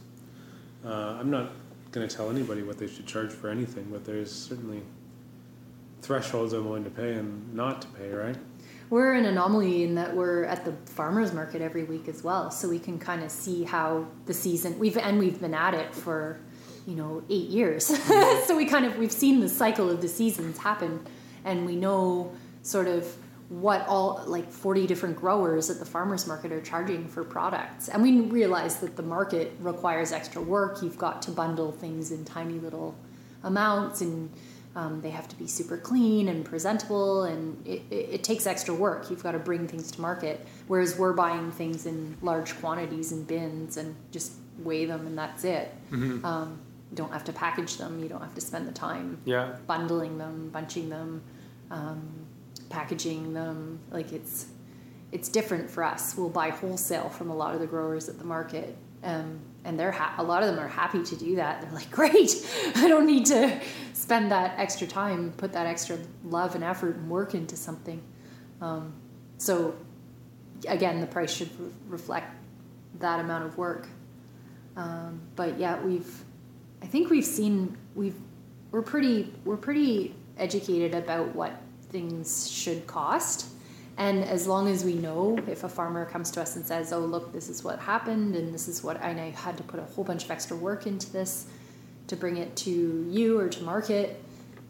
Uh, 0.85 1.17
I'm 1.19 1.31
not 1.31 1.53
going 1.93 2.07
to 2.07 2.15
tell 2.15 2.31
anybody 2.31 2.63
what 2.63 2.79
they 2.79 2.87
should 2.87 3.07
charge 3.07 3.33
for 3.33 3.49
anything, 3.49 3.89
but 3.91 4.05
there's 4.05 4.33
certainly 4.33 4.83
thresholds 6.03 6.53
I'm 6.53 6.65
willing 6.65 6.85
to 6.85 6.91
pay 6.91 7.15
and 7.15 7.55
not 7.55 7.83
to 7.83 7.89
pay, 7.89 8.11
right? 8.11 8.37
we're 8.91 9.15
an 9.15 9.25
anomaly 9.25 9.85
in 9.85 9.95
that 9.95 10.15
we're 10.15 10.45
at 10.45 10.65
the 10.65 10.73
farmers 10.93 11.33
market 11.33 11.63
every 11.63 11.85
week 11.85 12.09
as 12.09 12.23
well 12.23 12.51
so 12.51 12.69
we 12.69 12.79
can 12.79 12.99
kind 12.99 13.23
of 13.23 13.31
see 13.31 13.63
how 13.65 14.05
the 14.27 14.35
season 14.35 14.79
we've 14.79 14.99
and 14.99 15.19
we've 15.19 15.41
been 15.41 15.55
at 15.55 15.73
it 15.73 15.95
for 15.95 16.39
you 16.87 16.97
know 16.97 17.23
eight 17.31 17.49
years 17.49 17.87
so 18.47 18.57
we 18.57 18.67
kind 18.67 18.85
of 18.85 18.99
we've 18.99 19.13
seen 19.13 19.41
the 19.41 19.49
cycle 19.49 19.89
of 19.89 20.03
the 20.03 20.09
seasons 20.09 20.59
happen 20.59 21.01
and 21.45 21.65
we 21.65 21.77
know 21.77 22.31
sort 22.63 22.89
of 22.89 23.17
what 23.51 23.85
all 23.89 24.23
like 24.27 24.49
40 24.49 24.87
different 24.87 25.17
growers 25.17 25.71
at 25.71 25.81
the 25.81 25.85
farmers 25.85 26.25
market 26.29 26.53
are 26.53 26.61
charging 26.61 27.09
for 27.09 27.25
products. 27.25 27.89
And 27.89 28.01
we 28.01 28.21
realize 28.21 28.79
that 28.79 28.97
the 28.97 29.03
market 29.03 29.53
requires 29.59 30.13
extra 30.13 30.41
work. 30.41 30.83
You've 30.83 30.97
got 30.97 31.21
to 31.23 31.33
bundle 31.33 31.73
things 31.73 32.13
in 32.13 32.25
tiny 32.25 32.61
little 32.61 32.95
amounts 33.43 34.03
and 34.03 34.31
um, 34.77 35.01
they 35.01 35.11
have 35.11 35.27
to 35.27 35.35
be 35.35 35.49
super 35.49 35.77
clean 35.77 36.29
and 36.29 36.45
presentable 36.45 37.25
and 37.25 37.67
it, 37.67 37.83
it, 37.91 37.95
it 37.95 38.25
takes 38.25 38.47
extra 38.47 38.73
work. 38.73 39.11
You've 39.11 39.25
got 39.25 39.33
to 39.33 39.41
bring 39.41 39.67
things 39.67 39.91
to 39.91 40.01
market 40.01 40.47
whereas 40.69 40.97
we're 40.97 41.13
buying 41.13 41.51
things 41.51 41.87
in 41.87 42.17
large 42.23 42.57
quantities 42.61 43.11
in 43.11 43.25
bins 43.25 43.77
and 43.77 43.97
just 44.13 44.35
weigh 44.61 44.85
them 44.85 45.09
and 45.09 45.19
that's 45.19 45.43
it. 45.43 45.75
Um, 46.25 46.61
you 46.91 46.97
don't 46.97 47.13
have 47.13 47.25
to 47.25 47.33
package 47.33 47.79
them. 47.79 48.01
You 48.01 48.09
don't 48.09 48.21
have 48.21 48.35
to 48.37 48.41
spend 48.41 48.69
the 48.69 48.73
time 48.73 49.19
yeah. 49.25 49.57
bundling 49.67 50.19
them, 50.19 50.51
bunching 50.51 50.89
them, 50.89 51.23
um, 51.73 52.27
packaging 52.71 53.35
them. 53.35 53.81
Like 53.91 54.13
it's 54.13 54.47
it's 55.13 55.29
different 55.29 55.69
for 55.69 55.85
us. 55.85 56.17
We'll 56.17 56.31
buy 56.31 56.51
wholesale 56.51 57.11
from 57.11 57.31
a 57.31 57.37
lot 57.37 57.55
of 57.55 57.61
the 57.61 57.67
growers 57.67 58.09
at 58.09 58.19
the 58.19 58.25
market, 58.25 58.77
um, 59.03 59.41
and 59.65 59.79
they're 59.79 59.93
ha- 59.93 60.15
a 60.17 60.23
lot 60.23 60.43
of 60.43 60.49
them 60.49 60.59
are 60.59 60.69
happy 60.69 61.03
to 61.03 61.17
do 61.17 61.37
that. 61.37 61.61
They're 61.61 61.73
like, 61.73 61.91
great, 62.01 62.31
I 62.77 62.89
don't 62.89 63.07
need 63.07 63.27
to 63.27 63.61
spend 63.93 64.31
that 64.31 64.59
extra 64.59 64.87
time, 64.87 65.33
put 65.37 65.53
that 65.53 65.67
extra 65.67 65.99
love 66.25 66.55
and 66.55 66.65
effort 66.65 66.97
and 66.97 67.11
work 67.11 67.35
into 67.35 67.57
something. 67.57 68.03
Um, 68.61 68.95
so 69.37 69.75
again, 70.69 71.01
the 71.01 71.07
price 71.07 71.33
should 71.33 71.51
re- 71.61 71.71
reflect 71.89 72.35
that 73.01 73.21
amount 73.21 73.45
of 73.45 73.59
work. 73.59 73.89
Um, 74.77 75.21
but 75.37 75.59
yeah, 75.59 75.81
we've 75.83 76.25
I 76.83 76.87
think 76.87 77.11
we've 77.11 77.25
seen 77.25 77.77
we've 77.95 78.17
we're 78.71 78.83
pretty 78.83 79.33
we're 79.45 79.57
pretty 79.57 80.15
educated 80.39 80.95
about 80.95 81.35
what 81.35 81.53
things 81.91 82.51
should 82.51 82.87
cost. 82.87 83.47
And 83.97 84.25
as 84.25 84.47
long 84.47 84.69
as 84.69 84.85
we 84.85 84.95
know, 84.95 85.39
if 85.47 85.65
a 85.65 85.69
farmer 85.69 86.07
comes 86.07 86.31
to 86.33 86.41
us 86.41 86.57
and 86.57 86.65
says, 86.65 86.93
"Oh, 86.93 87.01
look, 87.01 87.33
this 87.33 87.49
is 87.49 87.63
what 87.63 87.79
happened, 87.79 88.35
and 88.35 88.55
this 88.55 88.67
is 88.67 88.83
what 88.83 88.97
I 89.03 89.13
had 89.13 89.57
to 89.59 89.63
put 89.63 89.79
a 89.79 89.85
whole 89.85 90.05
bunch 90.05 90.25
of 90.25 90.31
extra 90.31 90.57
work 90.57 90.87
into 90.87 91.13
this 91.13 91.47
to 92.07 92.17
bring 92.17 92.39
it 92.39 92.57
to 92.57 93.07
you 93.11 93.39
or 93.39 93.49
to 93.49 93.63
market," 93.63 94.23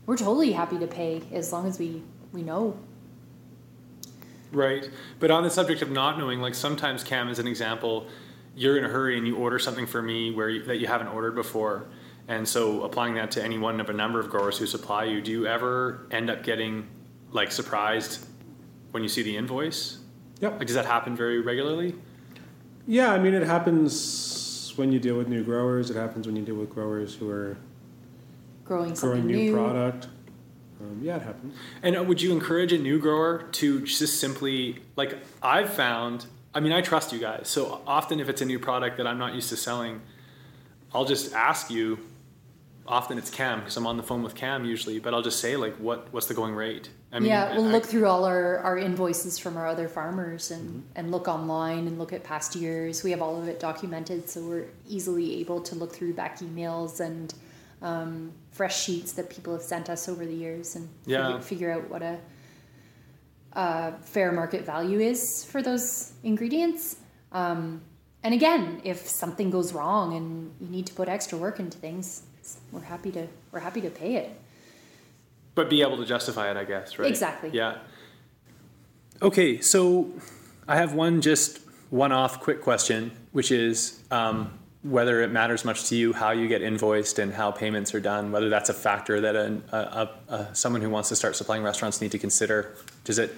we're 0.06 0.16
totally 0.16 0.52
happy 0.52 0.78
to 0.78 0.86
pay 0.86 1.22
as 1.32 1.52
long 1.52 1.66
as 1.66 1.78
we 1.78 2.02
we 2.32 2.42
know. 2.42 2.76
Right. 4.52 4.88
But 5.20 5.30
on 5.30 5.44
the 5.44 5.50
subject 5.50 5.80
of 5.82 5.90
not 5.90 6.18
knowing, 6.18 6.40
like 6.40 6.54
sometimes 6.54 7.04
Cam, 7.04 7.28
as 7.28 7.38
an 7.38 7.46
example, 7.46 8.08
you're 8.56 8.76
in 8.76 8.84
a 8.84 8.88
hurry 8.88 9.16
and 9.16 9.26
you 9.26 9.36
order 9.36 9.58
something 9.58 9.86
for 9.86 10.02
me 10.02 10.32
where 10.32 10.48
you, 10.48 10.64
that 10.64 10.78
you 10.78 10.86
haven't 10.86 11.08
ordered 11.08 11.36
before. 11.36 11.86
And 12.26 12.46
so 12.46 12.82
applying 12.82 13.14
that 13.14 13.30
to 13.32 13.44
any 13.44 13.58
one 13.58 13.80
of 13.80 13.90
a 13.90 13.92
number 13.92 14.20
of 14.20 14.28
growers 14.28 14.58
who 14.58 14.66
supply 14.66 15.04
you, 15.04 15.20
do 15.20 15.30
you 15.30 15.46
ever 15.46 16.06
end 16.10 16.30
up 16.30 16.42
getting 16.42 16.88
like 17.32 17.52
surprised 17.52 18.26
when 18.90 19.02
you 19.02 19.08
see 19.08 19.22
the 19.22 19.36
invoice? 19.36 19.98
Yep. 20.40 20.58
Like, 20.58 20.66
does 20.66 20.76
that 20.76 20.86
happen 20.86 21.16
very 21.16 21.40
regularly? 21.40 21.94
Yeah, 22.86 23.12
I 23.12 23.18
mean, 23.18 23.34
it 23.34 23.42
happens 23.46 24.72
when 24.76 24.90
you 24.92 24.98
deal 24.98 25.16
with 25.16 25.28
new 25.28 25.44
growers. 25.44 25.90
It 25.90 25.96
happens 25.96 26.26
when 26.26 26.36
you 26.36 26.42
deal 26.42 26.54
with 26.56 26.70
growers 26.70 27.14
who 27.14 27.28
are 27.30 27.56
Growing 28.64 28.94
growing 28.94 29.26
new, 29.26 29.36
new. 29.36 29.52
product. 29.52 30.08
Um, 30.80 31.00
yeah, 31.02 31.16
it 31.16 31.22
happens. 31.22 31.56
And 31.82 31.96
uh, 31.96 32.02
would 32.04 32.22
you 32.22 32.32
encourage 32.32 32.72
a 32.72 32.78
new 32.78 32.98
grower 32.98 33.42
to 33.52 33.84
just 33.84 34.18
simply 34.20 34.78
like 34.96 35.18
I've 35.42 35.70
found? 35.72 36.26
I 36.54 36.60
mean, 36.60 36.72
I 36.72 36.80
trust 36.80 37.12
you 37.12 37.18
guys. 37.18 37.48
So 37.48 37.80
often, 37.86 38.18
if 38.18 38.28
it's 38.28 38.40
a 38.40 38.44
new 38.44 38.58
product 38.58 38.96
that 38.96 39.06
I'm 39.06 39.18
not 39.18 39.34
used 39.34 39.50
to 39.50 39.56
selling, 39.56 40.00
I'll 40.94 41.04
just 41.04 41.32
ask 41.34 41.70
you. 41.70 41.98
Often 42.90 43.18
it's 43.18 43.30
Cam 43.30 43.60
because 43.60 43.76
I'm 43.76 43.86
on 43.86 43.96
the 43.96 44.02
phone 44.02 44.22
with 44.24 44.34
Cam 44.34 44.64
usually, 44.64 44.98
but 44.98 45.14
I'll 45.14 45.22
just 45.22 45.38
say 45.38 45.56
like, 45.56 45.76
"What 45.76 46.08
what's 46.12 46.26
the 46.26 46.34
going 46.34 46.54
rate?" 46.56 46.90
I 47.12 47.18
yeah, 47.18 47.54
we'll 47.56 47.68
I- 47.68 47.70
look 47.72 47.84
through 47.86 48.06
all 48.06 48.24
our, 48.24 48.58
our 48.58 48.76
invoices 48.76 49.38
from 49.38 49.56
our 49.56 49.66
other 49.68 49.88
farmers 49.88 50.50
and, 50.50 50.68
Mm-hmm. 50.68 50.80
and 50.96 51.10
look 51.12 51.28
online 51.28 51.86
and 51.86 51.98
look 51.98 52.12
at 52.12 52.24
past 52.24 52.56
years. 52.56 53.04
We 53.04 53.12
have 53.12 53.22
all 53.22 53.40
of 53.40 53.46
it 53.46 53.60
documented, 53.60 54.28
so 54.28 54.40
we're 54.42 54.66
easily 54.88 55.38
able 55.40 55.60
to 55.62 55.74
look 55.76 55.92
through 55.94 56.14
back 56.14 56.40
emails 56.40 56.98
and 57.00 57.32
um, 57.80 58.32
fresh 58.50 58.82
sheets 58.84 59.12
that 59.12 59.30
people 59.30 59.52
have 59.52 59.62
sent 59.62 59.88
us 59.88 60.08
over 60.08 60.26
the 60.26 60.34
years 60.34 60.74
and 60.76 60.88
Yeah. 61.06 61.26
figure, 61.38 61.42
figure 61.42 61.72
out 61.72 61.88
what 61.90 62.02
a, 62.02 62.18
a 63.52 63.92
fair 64.02 64.32
market 64.32 64.64
value 64.66 64.98
is 65.00 65.44
for 65.44 65.62
those 65.62 66.12
ingredients. 66.24 66.96
Um, 67.32 67.82
and 68.22 68.34
again, 68.34 68.80
if 68.84 69.08
something 69.08 69.50
goes 69.50 69.72
wrong 69.72 70.14
and 70.16 70.52
you 70.60 70.68
need 70.68 70.86
to 70.88 70.92
put 70.94 71.08
extra 71.08 71.38
work 71.38 71.58
into 71.60 71.78
things, 71.78 72.22
we're 72.72 72.80
happy 72.82 73.10
to 73.12 73.26
we're 73.52 73.60
happy 73.60 73.80
to 73.80 73.90
pay 73.90 74.16
it. 74.16 74.30
but 75.54 75.68
be 75.68 75.82
able 75.82 75.96
to 75.96 76.06
justify 76.06 76.50
it, 76.50 76.56
I 76.56 76.64
guess, 76.64 76.98
right? 76.98 77.08
Exactly. 77.08 77.50
Yeah. 77.52 77.78
Okay, 79.22 79.60
so 79.60 80.10
I 80.66 80.76
have 80.76 80.94
one 80.94 81.20
just 81.20 81.60
one-off 81.90 82.40
quick 82.40 82.62
question, 82.62 83.10
which 83.32 83.50
is 83.50 84.00
um, 84.10 84.58
whether 84.82 85.20
it 85.22 85.30
matters 85.30 85.64
much 85.64 85.88
to 85.88 85.96
you 85.96 86.12
how 86.12 86.30
you 86.30 86.48
get 86.48 86.62
invoiced 86.62 87.18
and 87.18 87.32
how 87.34 87.50
payments 87.50 87.94
are 87.94 88.00
done. 88.00 88.32
Whether 88.32 88.48
that's 88.48 88.70
a 88.70 88.74
factor 88.74 89.20
that 89.20 89.36
a, 89.36 89.60
a, 89.72 90.34
a 90.34 90.54
someone 90.54 90.80
who 90.80 90.88
wants 90.88 91.08
to 91.10 91.16
start 91.16 91.36
supplying 91.36 91.62
restaurants 91.62 92.00
need 92.00 92.12
to 92.12 92.18
consider. 92.18 92.74
Does 93.04 93.18
it? 93.18 93.34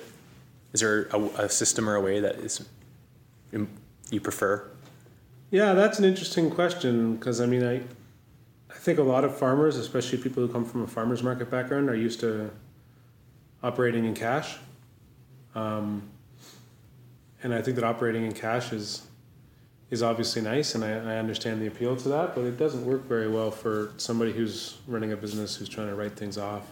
Is 0.73 0.81
there 0.81 1.09
a, 1.12 1.21
a 1.45 1.49
system 1.49 1.88
or 1.88 1.97
a 1.97 2.00
way 2.00 2.21
that 2.21 2.37
is 2.37 2.64
you 4.11 4.21
prefer? 4.21 4.69
Yeah, 5.50 5.75
that's 5.75 5.99
an 5.99 6.04
interesting 6.04 6.50
question 6.50 7.16
because 7.16 7.40
I 7.40 7.47
mean, 7.47 7.64
I, 7.64 7.76
I 7.76 7.83
think 8.83 8.99
a 8.99 9.03
lot 9.03 9.23
of 9.23 9.37
farmers, 9.37 9.77
especially 9.77 10.19
people 10.19 10.45
who 10.45 10.53
come 10.53 10.65
from 10.65 10.83
a 10.83 10.89
farmers 10.89 11.23
market 11.23 11.49
background, 11.49 11.89
are 11.89 11.95
used 11.95 12.19
to 12.21 12.51
operating 13.62 14.05
in 14.05 14.12
cash. 14.12 14.57
Um, 15.55 16.03
and 17.45 17.55
I 17.55 17.62
think 17.62 17.77
that 17.77 17.85
operating 17.85 18.25
in 18.25 18.33
cash 18.33 18.73
is 18.73 19.07
is 19.91 20.03
obviously 20.03 20.41
nice, 20.41 20.75
and 20.75 20.83
I, 20.83 20.91
I 20.91 21.19
understand 21.19 21.61
the 21.61 21.67
appeal 21.67 21.95
to 21.97 22.09
that, 22.09 22.35
but 22.35 22.45
it 22.45 22.57
doesn't 22.57 22.87
work 22.87 23.07
very 23.07 23.29
well 23.29 23.51
for 23.51 23.93
somebody 23.99 24.33
who's 24.33 24.79
running 24.89 25.12
a 25.12 25.17
business 25.17 25.55
who's 25.55 25.69
trying 25.69 25.89
to 25.89 25.95
write 25.95 26.17
things 26.17 26.39
off. 26.39 26.67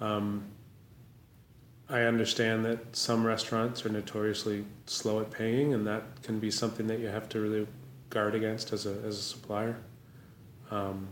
Um, 0.00 0.42
I 1.88 2.00
understand 2.00 2.64
that 2.64 2.96
some 2.96 3.24
restaurants 3.24 3.86
are 3.86 3.88
notoriously 3.88 4.64
slow 4.86 5.20
at 5.20 5.30
paying, 5.30 5.74
and 5.74 5.86
that 5.86 6.02
can 6.22 6.40
be 6.40 6.50
something 6.50 6.88
that 6.88 6.98
you 6.98 7.06
have 7.06 7.28
to 7.30 7.40
really 7.40 7.66
guard 8.10 8.34
against 8.34 8.72
as 8.72 8.84
a 8.84 8.94
as 9.06 9.16
a 9.16 9.22
supplier. 9.22 9.76
Um, 10.70 11.08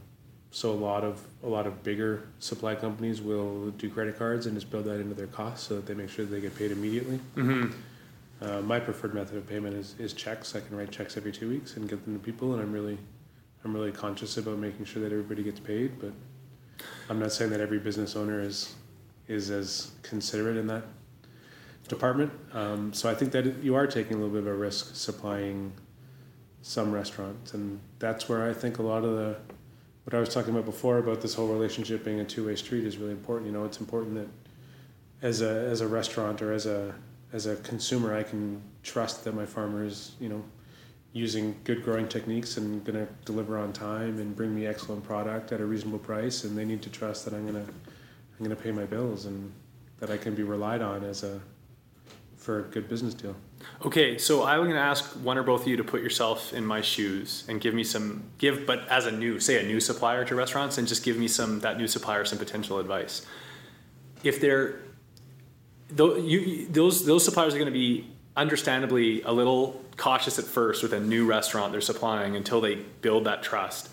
so 0.51 0.71
a 0.71 0.75
lot 0.75 1.03
of 1.03 1.27
a 1.43 1.49
lot 1.49 1.67
of 1.67 1.83
bigger 1.83 2.29
supply 2.39 2.75
companies 2.75 3.23
will 3.23 3.71
do 3.71 3.89
credit 3.89 4.19
cards 4.19 4.47
and 4.47 4.55
just 4.55 4.71
build 4.71 4.85
that 4.85 5.01
into 5.01 5.15
their 5.15 5.27
costs 5.27 5.67
so 5.67 5.77
that 5.77 5.87
they 5.87 5.95
make 5.95 6.11
sure 6.11 6.25
they 6.27 6.41
get 6.41 6.57
paid 6.57 6.71
immediately. 6.71 7.19
Mm-hmm. 7.37 7.71
Uh, 8.43 8.61
my 8.61 8.79
preferred 8.79 9.15
method 9.15 9.37
of 9.37 9.49
payment 9.49 9.75
is, 9.75 9.95
is 9.99 10.13
checks. 10.13 10.55
I 10.55 10.61
can 10.61 10.77
write 10.77 10.91
checks 10.91 11.17
every 11.17 11.33
two 11.33 11.49
weeks 11.49 11.77
and 11.77 11.89
get 11.89 12.05
them 12.05 12.19
to 12.19 12.25
people, 12.25 12.53
and 12.53 12.63
I'm 12.63 12.73
really 12.73 12.99
I'm 13.65 13.73
really 13.75 13.93
conscious 13.93 14.37
about 14.37 14.59
making 14.59 14.85
sure 14.85 15.03
that 15.03 15.13
everybody 15.13 15.43
gets 15.43 15.61
paid. 15.61 15.99
But 15.99 16.13
I'm 17.09 17.19
not 17.19 17.33
saying 17.33 17.51
that 17.53 17.61
every 17.61 17.79
business 17.79 18.15
owner 18.15 18.41
is 18.41 18.75
is 19.29 19.51
as 19.51 19.93
considerate 20.03 20.57
in 20.57 20.67
that 20.67 20.85
department. 21.89 22.33
Um, 22.53 22.93
so 22.93 23.09
I 23.09 23.15
think 23.15 23.33
that 23.33 23.63
you 23.63 23.75
are 23.75 23.87
taking 23.87 24.15
a 24.15 24.17
little 24.17 24.33
bit 24.33 24.41
of 24.41 24.49
a 24.49 24.55
risk 24.55 24.95
supplying 24.97 25.73
some 26.63 26.93
restaurants, 26.93 27.55
and 27.55 27.81
that's 27.99 28.29
where 28.29 28.49
I 28.49 28.53
think 28.53 28.79
a 28.79 28.83
lot 28.83 29.05
of 29.05 29.17
the 29.17 29.37
what 30.05 30.15
I 30.15 30.19
was 30.19 30.31
talking 30.31 30.51
about 30.51 30.65
before 30.65 30.99
about 30.99 31.21
this 31.21 31.35
whole 31.35 31.47
relationship 31.47 32.05
being 32.05 32.21
a 32.21 32.25
two 32.25 32.47
way 32.47 32.57
street 32.57 32.85
is 32.85 32.99
really 32.99 33.13
important. 33.13 33.47
You 33.47 33.57
know, 33.57 33.65
it's 33.65 33.81
important 33.81 34.15
that 34.15 34.29
as 35.27 35.43
a 35.43 35.51
as 35.69 35.81
a 35.81 35.87
restaurant 35.87 36.43
or 36.43 36.53
as 36.53 36.67
a 36.67 36.95
as 37.33 37.47
a 37.47 37.57
consumer, 37.57 38.15
I 38.15 38.23
can 38.23 38.63
trust 38.83 39.25
that 39.25 39.35
my 39.35 39.47
farmer 39.47 39.85
is, 39.85 40.13
you 40.21 40.29
know, 40.29 40.43
using 41.13 41.55
good 41.65 41.83
growing 41.83 42.09
techniques 42.09 42.57
and 42.57 42.85
going 42.85 43.07
to 43.07 43.13
deliver 43.25 43.59
on 43.59 43.73
time 43.73 44.19
and 44.19 44.35
bring 44.35 44.55
me 44.55 44.67
excellent 44.67 45.03
product 45.05 45.53
at 45.53 45.61
a 45.61 45.65
reasonable 45.65 45.99
price. 45.99 46.45
And 46.45 46.57
they 46.57 46.65
need 46.65 46.83
to 46.83 46.91
trust 46.91 47.25
that 47.25 47.35
I'm 47.35 47.43
going 47.43 47.65
to, 47.65 47.71
I'm 47.71 48.39
going 48.39 48.51
to 48.51 48.63
pay 48.63 48.71
my 48.71 48.85
bills 48.85 49.27
and 49.27 49.53
that 49.99 50.11
I 50.11 50.17
can 50.17 50.35
be 50.35 50.43
relied 50.43 50.83
on 50.83 51.05
as 51.05 51.23
a, 51.23 51.41
for 52.37 52.61
a 52.61 52.63
good 52.63 52.89
business 52.89 53.15
deal. 53.15 53.37
Okay, 53.85 54.19
so 54.19 54.45
I'm 54.45 54.61
going 54.61 54.71
to 54.73 54.79
ask 54.79 55.05
one 55.25 55.39
or 55.39 55.43
both 55.43 55.63
of 55.63 55.69
you 55.69 55.77
to 55.77 55.85
put 55.85 56.03
yourself 56.03 56.53
in 56.53 56.65
my 56.65 56.81
shoes 56.81 57.45
and 57.49 57.61
give 57.61 57.75
me 57.75 57.85
some 57.85 58.25
give, 58.39 58.67
but 58.67 58.87
as 58.89 59.07
a 59.07 59.13
new, 59.13 59.41
say 59.41 59.63
a 59.63 59.67
new 59.67 59.81
supplier 59.81 60.25
to 60.25 60.35
restaurants, 60.35 60.79
and 60.79 60.87
just 60.87 61.05
give 61.05 61.17
me 61.17 61.29
some 61.29 61.61
that 61.61 61.79
new 61.79 61.87
supplier 61.87 62.25
some 62.25 62.39
potential 62.39 62.79
advice. 62.79 63.27
If 64.23 64.41
they're 64.41 64.81
you, 65.97 66.69
those 66.69 67.05
those 67.05 67.25
suppliers 67.25 67.55
are 67.55 67.59
going 67.59 67.73
to 67.73 67.79
be 67.79 68.07
understandably 68.37 69.23
a 69.23 69.33
little 69.33 69.83
cautious 69.97 70.39
at 70.39 70.45
first 70.45 70.83
with 70.83 70.93
a 70.93 71.01
new 71.01 71.27
restaurant 71.27 71.71
they're 71.73 71.81
supplying 71.81 72.35
until 72.35 72.61
they 72.61 72.77
build 72.77 73.25
that 73.25 73.43
trust. 73.43 73.91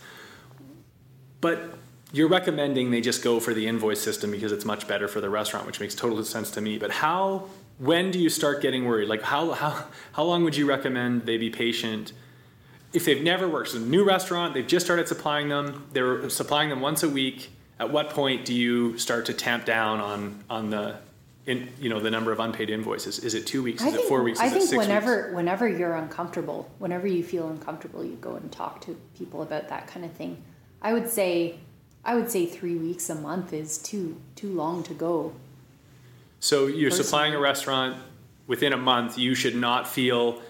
But 1.41 1.77
you're 2.11 2.27
recommending 2.27 2.91
they 2.91 3.01
just 3.01 3.23
go 3.23 3.39
for 3.39 3.53
the 3.53 3.67
invoice 3.67 4.01
system 4.01 4.31
because 4.31 4.51
it's 4.51 4.65
much 4.65 4.87
better 4.87 5.07
for 5.07 5.21
the 5.21 5.29
restaurant, 5.29 5.67
which 5.67 5.79
makes 5.79 5.93
total 5.93 6.23
sense 6.23 6.51
to 6.51 6.61
me. 6.61 6.77
But 6.77 6.91
how, 6.91 7.45
when 7.79 8.11
do 8.11 8.19
you 8.19 8.29
start 8.29 8.61
getting 8.61 8.85
worried? 8.85 9.07
Like 9.07 9.23
how 9.23 9.51
how 9.51 9.85
how 10.11 10.23
long 10.23 10.43
would 10.43 10.55
you 10.55 10.67
recommend 10.67 11.25
they 11.25 11.37
be 11.37 11.49
patient? 11.49 12.13
If 12.91 13.05
they've 13.05 13.21
never 13.21 13.47
worked, 13.47 13.69
so 13.69 13.77
a 13.77 13.81
new 13.81 14.03
restaurant, 14.03 14.53
they've 14.53 14.67
just 14.67 14.85
started 14.85 15.07
supplying 15.07 15.49
them, 15.49 15.87
they're 15.93 16.29
supplying 16.29 16.69
them 16.69 16.81
once 16.81 17.03
a 17.03 17.09
week. 17.09 17.51
At 17.79 17.91
what 17.91 18.09
point 18.09 18.45
do 18.45 18.53
you 18.53 18.97
start 18.97 19.27
to 19.27 19.33
tamp 19.33 19.65
down 19.65 19.99
on 19.99 20.43
on 20.49 20.69
the 20.69 20.97
in 21.45 21.69
you 21.79 21.89
know 21.89 21.99
the 21.99 22.11
number 22.11 22.31
of 22.31 22.39
unpaid 22.39 22.69
invoices? 22.69 23.19
Is 23.19 23.33
it 23.33 23.47
two 23.47 23.63
weeks? 23.63 23.81
Is 23.81 23.87
I 23.87 23.91
think, 23.91 24.03
it 24.03 24.07
four 24.09 24.23
weeks? 24.23 24.39
Is 24.41 24.53
I 24.53 24.59
think 24.59 24.71
whenever 24.71 25.23
weeks? 25.23 25.35
whenever 25.35 25.67
you're 25.67 25.95
uncomfortable, 25.95 26.69
whenever 26.79 27.07
you 27.07 27.23
feel 27.23 27.47
uncomfortable, 27.49 28.03
you 28.03 28.15
go 28.17 28.35
and 28.35 28.51
talk 28.51 28.81
to 28.81 28.97
people 29.17 29.41
about 29.41 29.69
that 29.69 29.87
kind 29.87 30.05
of 30.05 30.11
thing. 30.13 30.43
I 30.81 30.93
would 30.93 31.09
say 31.09 31.59
I 32.03 32.15
would 32.15 32.29
say 32.29 32.45
three 32.45 32.75
weeks 32.75 33.09
a 33.09 33.15
month 33.15 33.53
is 33.53 33.77
too 33.77 34.19
too 34.35 34.51
long 34.51 34.83
to 34.83 34.93
go. 34.93 35.33
So 36.39 36.67
you're 36.67 36.91
supplying 36.91 37.33
a 37.33 37.39
restaurant 37.39 37.97
within 38.47 38.73
a 38.73 38.77
month. 38.77 39.17
You 39.17 39.35
should 39.35 39.55
not 39.55 39.87
feel 39.87 40.41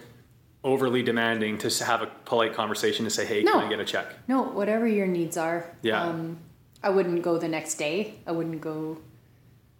overly 0.63 1.01
demanding 1.03 1.58
to 1.60 1.86
have 1.86 2.01
a 2.01 2.08
polite 2.25 2.53
conversation 2.53 3.05
to 3.05 3.12
say, 3.12 3.25
"Hey, 3.25 3.43
no. 3.43 3.53
can 3.53 3.62
I 3.62 3.69
get 3.69 3.79
a 3.79 3.86
check?" 3.86 4.08
No, 4.27 4.43
whatever 4.43 4.88
your 4.88 5.08
needs 5.08 5.38
are. 5.38 5.65
Yeah. 5.81 6.03
Um, 6.03 6.38
I 6.84 6.89
wouldn't 6.89 7.22
go 7.22 7.38
the 7.38 7.48
next 7.48 7.75
day. 7.75 8.15
I 8.25 8.31
wouldn't 8.31 8.62
go 8.62 8.98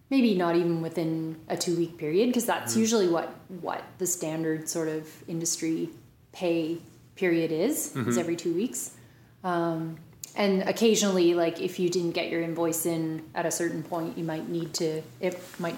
maybe 0.10 0.36
not 0.36 0.56
even 0.56 0.82
within 0.82 1.40
a 1.48 1.58
two 1.58 1.76
week 1.76 1.98
period 1.98 2.28
because 2.28 2.46
that's 2.46 2.72
mm-hmm. 2.72 2.82
usually 2.82 3.08
what 3.08 3.34
what 3.62 3.84
the 3.98 4.08
standard 4.08 4.68
sort 4.68 4.88
of 4.88 5.08
industry 5.28 5.90
pay 6.32 6.78
period 7.16 7.52
is 7.52 7.94
mm-hmm. 7.94 8.10
is 8.10 8.18
every 8.18 8.36
two 8.36 8.54
weeks 8.54 8.92
um, 9.44 9.98
and 10.36 10.64
occasionally 10.64 11.34
like 11.34 11.62
if 11.62 11.80
you 11.80 11.90
didn't 11.90 12.12
get 12.12 12.30
your 12.30 12.42
invoice 12.42 12.86
in 12.86 13.22
at 13.36 13.46
a 13.46 13.52
certain 13.52 13.84
point 13.84 14.18
you 14.18 14.24
might 14.24 14.48
need 14.50 14.74
to 14.74 15.02
it 15.20 15.40
might 15.60 15.78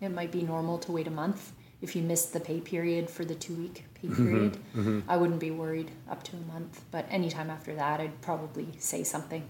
it 0.00 0.08
might 0.08 0.30
be 0.30 0.42
normal 0.42 0.78
to 0.78 0.92
wait 0.92 1.06
a 1.06 1.10
month 1.10 1.52
if 1.82 1.96
you 1.96 2.02
missed 2.02 2.32
the 2.32 2.40
pay 2.40 2.60
period 2.60 3.08
for 3.08 3.24
the 3.24 3.34
two 3.34 3.54
week 3.54 3.84
pay 3.94 4.08
mm-hmm. 4.08 4.26
period 4.28 4.52
mm-hmm. 4.74 5.00
i 5.08 5.16
wouldn't 5.16 5.40
be 5.40 5.50
worried 5.50 5.90
up 6.10 6.22
to 6.22 6.36
a 6.36 6.52
month 6.52 6.82
but 6.90 7.06
anytime 7.10 7.50
after 7.50 7.74
that 7.74 8.00
i'd 8.00 8.20
probably 8.20 8.68
say 8.78 9.02
something 9.02 9.46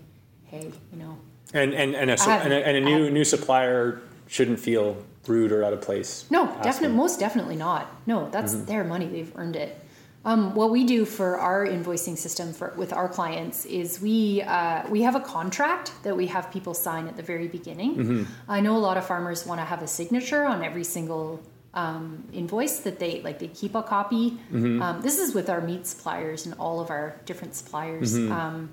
hey 0.46 0.70
you 0.92 0.98
know 0.98 1.16
and 1.52 1.74
and 1.74 1.94
and 1.94 2.10
a, 2.10 2.22
and 2.22 2.52
a, 2.52 2.66
and 2.66 2.76
a 2.76 2.80
new 2.80 3.10
new 3.10 3.24
supplier 3.24 4.00
shouldn't 4.28 4.60
feel 4.60 5.04
rude 5.26 5.52
or 5.52 5.64
out 5.64 5.72
of 5.72 5.80
place. 5.80 6.24
No, 6.30 6.46
definitely, 6.62 6.96
most 6.96 7.18
definitely 7.18 7.56
not. 7.56 7.90
No, 8.06 8.30
that's 8.30 8.54
mm-hmm. 8.54 8.66
their 8.66 8.84
money; 8.84 9.06
they've 9.06 9.32
earned 9.36 9.56
it. 9.56 9.78
Um, 10.22 10.54
what 10.54 10.70
we 10.70 10.84
do 10.84 11.06
for 11.06 11.38
our 11.38 11.66
invoicing 11.66 12.16
system 12.16 12.52
for 12.52 12.74
with 12.76 12.92
our 12.92 13.08
clients 13.08 13.64
is 13.64 14.00
we 14.00 14.42
uh, 14.42 14.86
we 14.90 15.00
have 15.02 15.16
a 15.16 15.20
contract 15.20 15.92
that 16.02 16.14
we 16.14 16.26
have 16.26 16.50
people 16.52 16.74
sign 16.74 17.08
at 17.08 17.16
the 17.16 17.22
very 17.22 17.48
beginning. 17.48 17.96
Mm-hmm. 17.96 18.24
I 18.48 18.60
know 18.60 18.76
a 18.76 18.84
lot 18.88 18.98
of 18.98 19.06
farmers 19.06 19.46
want 19.46 19.60
to 19.60 19.64
have 19.64 19.82
a 19.82 19.86
signature 19.86 20.44
on 20.44 20.62
every 20.62 20.84
single 20.84 21.40
um, 21.72 22.24
invoice 22.34 22.80
that 22.80 22.98
they 22.98 23.22
like. 23.22 23.38
They 23.38 23.48
keep 23.48 23.74
a 23.74 23.82
copy. 23.82 24.32
Mm-hmm. 24.52 24.82
Um, 24.82 25.00
this 25.00 25.18
is 25.18 25.34
with 25.34 25.48
our 25.48 25.62
meat 25.62 25.86
suppliers 25.86 26.44
and 26.44 26.54
all 26.58 26.80
of 26.80 26.90
our 26.90 27.16
different 27.24 27.54
suppliers. 27.54 28.18
Mm-hmm. 28.18 28.32
Um, 28.32 28.70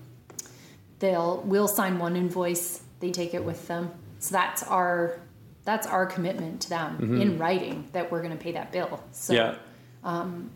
they'll 1.00 1.42
we'll 1.46 1.68
sign 1.68 2.00
one 2.00 2.16
invoice 2.16 2.82
they 3.00 3.12
take 3.12 3.34
it 3.34 3.44
with 3.44 3.68
them 3.68 3.92
so 4.20 4.34
that's 4.34 4.64
our 4.64 5.20
that's 5.64 5.86
our 5.86 6.06
commitment 6.06 6.62
to 6.62 6.70
them 6.70 6.94
mm-hmm. 6.98 7.22
in 7.22 7.38
writing 7.38 7.88
that 7.92 8.12
we're 8.12 8.22
going 8.22 8.36
to 8.36 8.44
pay 8.44 8.52
that 8.52 8.72
bill 8.72 9.04
so 9.12 9.34
yeah. 9.34 9.56
um, 10.04 10.50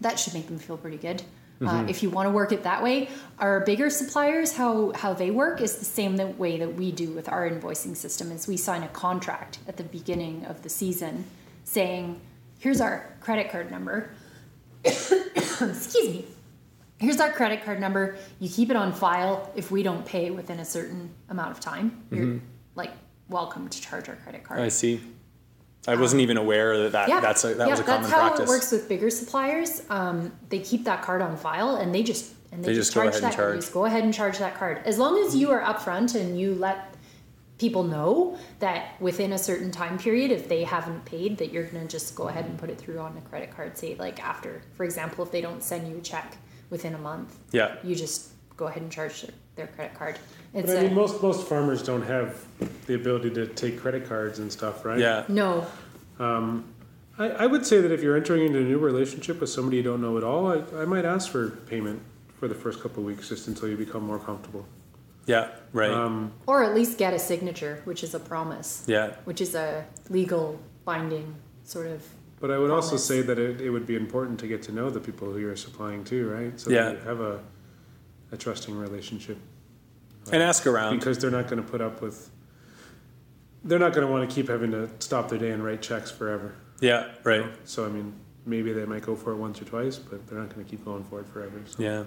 that 0.00 0.18
should 0.18 0.34
make 0.34 0.46
them 0.46 0.58
feel 0.58 0.76
pretty 0.76 0.96
good 0.96 1.22
uh, 1.62 1.64
mm-hmm. 1.64 1.68
uh, 1.68 1.88
if 1.88 2.02
you 2.02 2.10
want 2.10 2.26
to 2.26 2.30
work 2.30 2.52
it 2.52 2.62
that 2.62 2.82
way 2.82 3.08
our 3.38 3.60
bigger 3.60 3.90
suppliers 3.90 4.52
how 4.52 4.92
how 4.94 5.12
they 5.12 5.30
work 5.30 5.60
is 5.60 5.76
the 5.76 5.84
same 5.84 6.16
the 6.16 6.26
way 6.26 6.58
that 6.58 6.74
we 6.74 6.90
do 6.90 7.10
with 7.10 7.28
our 7.28 7.48
invoicing 7.48 7.96
system 7.96 8.30
is 8.32 8.46
we 8.46 8.56
sign 8.56 8.82
a 8.82 8.88
contract 8.88 9.58
at 9.68 9.76
the 9.76 9.84
beginning 9.84 10.44
of 10.46 10.62
the 10.62 10.68
season 10.68 11.24
saying 11.64 12.20
here's 12.58 12.80
our 12.80 13.14
credit 13.20 13.50
card 13.50 13.70
number 13.70 14.10
excuse 14.84 16.08
me 16.08 16.24
here's 17.00 17.18
our 17.18 17.32
credit 17.32 17.64
card 17.64 17.80
number. 17.80 18.16
You 18.38 18.48
keep 18.48 18.70
it 18.70 18.76
on 18.76 18.92
file. 18.92 19.50
If 19.56 19.70
we 19.70 19.82
don't 19.82 20.06
pay 20.06 20.30
within 20.30 20.60
a 20.60 20.64
certain 20.64 21.12
amount 21.28 21.50
of 21.50 21.60
time, 21.60 22.04
you're 22.10 22.26
mm-hmm. 22.26 22.46
like 22.76 22.92
welcome 23.28 23.68
to 23.68 23.80
charge 23.80 24.08
our 24.08 24.16
credit 24.16 24.44
card. 24.44 24.60
I 24.60 24.68
see. 24.68 25.00
I 25.88 25.94
wasn't 25.94 26.20
um, 26.20 26.24
even 26.24 26.36
aware 26.36 26.76
that, 26.82 26.92
that 26.92 27.08
yeah, 27.08 27.20
that's 27.20 27.42
a, 27.44 27.54
that 27.54 27.66
yeah, 27.66 27.70
was 27.70 27.80
a 27.80 27.84
common 27.84 28.00
practice. 28.00 28.10
that's 28.10 28.20
how 28.20 28.28
practice. 28.28 28.48
it 28.48 28.52
works 28.52 28.72
with 28.72 28.88
bigger 28.88 29.10
suppliers. 29.10 29.82
Um, 29.88 30.32
they 30.50 30.58
keep 30.58 30.84
that 30.84 31.02
card 31.02 31.22
on 31.22 31.36
file 31.36 31.76
and 31.76 31.94
they 31.94 32.02
just 32.02 32.34
and 32.52 32.62
they, 32.62 32.68
they 32.68 32.74
just, 32.74 32.92
just 32.92 32.94
charge 32.94 33.20
that. 33.20 33.34
Charge. 33.34 33.60
Just 33.60 33.72
go 33.72 33.86
ahead 33.86 34.04
and 34.04 34.12
charge 34.12 34.38
that 34.38 34.56
card 34.56 34.82
as 34.84 34.98
long 34.98 35.18
as 35.24 35.34
you 35.34 35.50
are 35.50 35.62
upfront 35.62 36.14
and 36.14 36.38
you 36.38 36.54
let 36.54 36.94
people 37.58 37.82
know 37.82 38.38
that 38.58 39.00
within 39.00 39.34
a 39.34 39.38
certain 39.38 39.70
time 39.70 39.98
period 39.98 40.30
if 40.30 40.48
they 40.48 40.64
haven't 40.64 41.04
paid 41.04 41.36
that 41.36 41.52
you're 41.52 41.64
going 41.64 41.86
to 41.86 41.90
just 41.90 42.14
go 42.14 42.28
ahead 42.28 42.46
and 42.46 42.58
put 42.58 42.70
it 42.70 42.78
through 42.78 42.98
on 42.98 43.14
a 43.18 43.20
credit 43.28 43.54
card 43.54 43.76
say 43.76 43.94
like 43.96 44.18
after 44.22 44.62
for 44.72 44.84
example 44.84 45.22
if 45.22 45.30
they 45.30 45.42
don't 45.42 45.62
send 45.62 45.86
you 45.86 45.98
a 45.98 46.00
check 46.00 46.36
within 46.70 46.94
a 46.94 46.98
month. 46.98 47.38
Yeah. 47.52 47.76
You 47.82 47.94
just 47.94 48.30
go 48.60 48.66
ahead 48.66 48.82
and 48.82 48.92
charge 48.92 49.22
their, 49.22 49.30
their 49.56 49.66
credit 49.68 49.94
card. 49.94 50.16
But 50.52 50.64
It's 50.64 50.70
I 50.72 50.74
a, 50.74 50.82
mean, 50.84 50.94
most 50.94 51.22
most 51.22 51.48
farmers 51.48 51.82
don't 51.82 52.02
have 52.02 52.28
the 52.86 52.94
ability 52.94 53.30
to 53.38 53.46
take 53.62 53.80
credit 53.80 54.06
cards 54.06 54.38
and 54.38 54.52
stuff, 54.52 54.84
right? 54.84 54.98
Yeah. 55.00 55.24
no, 55.28 55.66
Um, 56.18 56.64
I, 57.18 57.26
I 57.44 57.46
would 57.52 57.64
say 57.70 57.80
that 57.80 57.90
if 57.96 58.02
you're 58.02 58.16
entering 58.22 58.42
into 58.46 58.58
a 58.60 58.68
new 58.72 58.78
relationship 58.78 59.40
with 59.40 59.50
somebody 59.56 59.78
you 59.78 59.82
don't 59.90 60.02
know 60.06 60.14
at 60.18 60.24
all, 60.30 60.42
I, 60.54 60.58
I 60.82 60.84
might 60.84 61.06
ask 61.14 61.30
for 61.30 61.42
payment 61.72 61.98
for 62.38 62.46
the 62.48 62.54
first 62.54 62.80
couple 62.82 62.98
of 63.02 63.06
weeks 63.06 63.28
just 63.30 63.48
until 63.48 63.68
you 63.70 63.76
become 63.76 64.02
more 64.12 64.18
comfortable. 64.18 64.64
Yeah. 65.26 65.48
Right. 65.72 65.90
Um, 65.90 66.32
or 66.46 66.62
at 66.68 66.74
least 66.74 66.98
get 66.98 67.12
a 67.14 67.18
signature, 67.18 67.80
which 67.84 68.02
is 68.06 68.12
a 68.14 68.20
promise, 68.32 68.84
yeah. 68.86 69.06
which 69.24 69.40
is 69.40 69.54
a 69.54 69.86
legal 70.10 70.58
binding 70.84 71.34
sort 71.64 71.86
of. 71.86 72.00
but 72.40 72.50
I 72.50 72.58
would 72.58 72.70
also 72.78 72.96
say 72.96 73.18
that 73.28 73.38
it, 73.38 73.60
it 73.60 73.70
would 73.70 73.86
be 73.86 73.96
important 73.96 74.36
to 74.40 74.46
get 74.52 74.60
to 74.68 74.72
know 74.72 74.90
the 74.90 75.00
people 75.08 75.26
who 75.32 75.38
you're 75.44 75.56
supplying 75.68 76.02
to, 76.04 76.16
right? 76.36 76.52
So 76.60 76.66
Yeah. 76.70 76.84
that 76.84 76.94
you 76.96 77.08
have 77.12 77.20
a, 77.20 77.34
a 78.32 78.36
trusting 78.36 78.74
relationship. 78.76 79.38
And 80.32 80.42
ask 80.42 80.66
around. 80.66 80.98
because 80.98 81.18
they're 81.18 81.30
not 81.30 81.48
going 81.48 81.62
to 81.62 81.68
put 81.68 81.80
up 81.80 82.00
with 82.02 82.30
they're 83.64 83.78
not 83.78 83.92
going 83.92 84.06
to 84.06 84.12
want 84.12 84.28
to 84.28 84.34
keep 84.34 84.48
having 84.48 84.70
to 84.70 84.88
stop 85.00 85.28
their 85.28 85.38
day 85.38 85.50
and 85.50 85.62
write 85.64 85.82
checks 85.82 86.10
forever 86.10 86.54
Yeah. 86.80 87.08
Right. 87.24 87.44
so 87.64 87.84
i 87.84 87.88
mean 87.88 88.14
maybe 88.46 88.72
they 88.72 88.84
might 88.86 89.02
go 89.02 89.14
for 89.16 89.32
it 89.32 89.36
once 89.36 89.60
or 89.60 89.64
twice 89.66 89.98
but 89.98 90.26
they're 90.26 90.38
not 90.38 90.54
going 90.54 90.64
to 90.64 90.70
keep 90.70 90.84
going 90.84 91.04
for 91.04 91.20
it 91.20 91.26
forever 91.26 91.60
so 91.66 91.82
Yeah. 91.82 92.04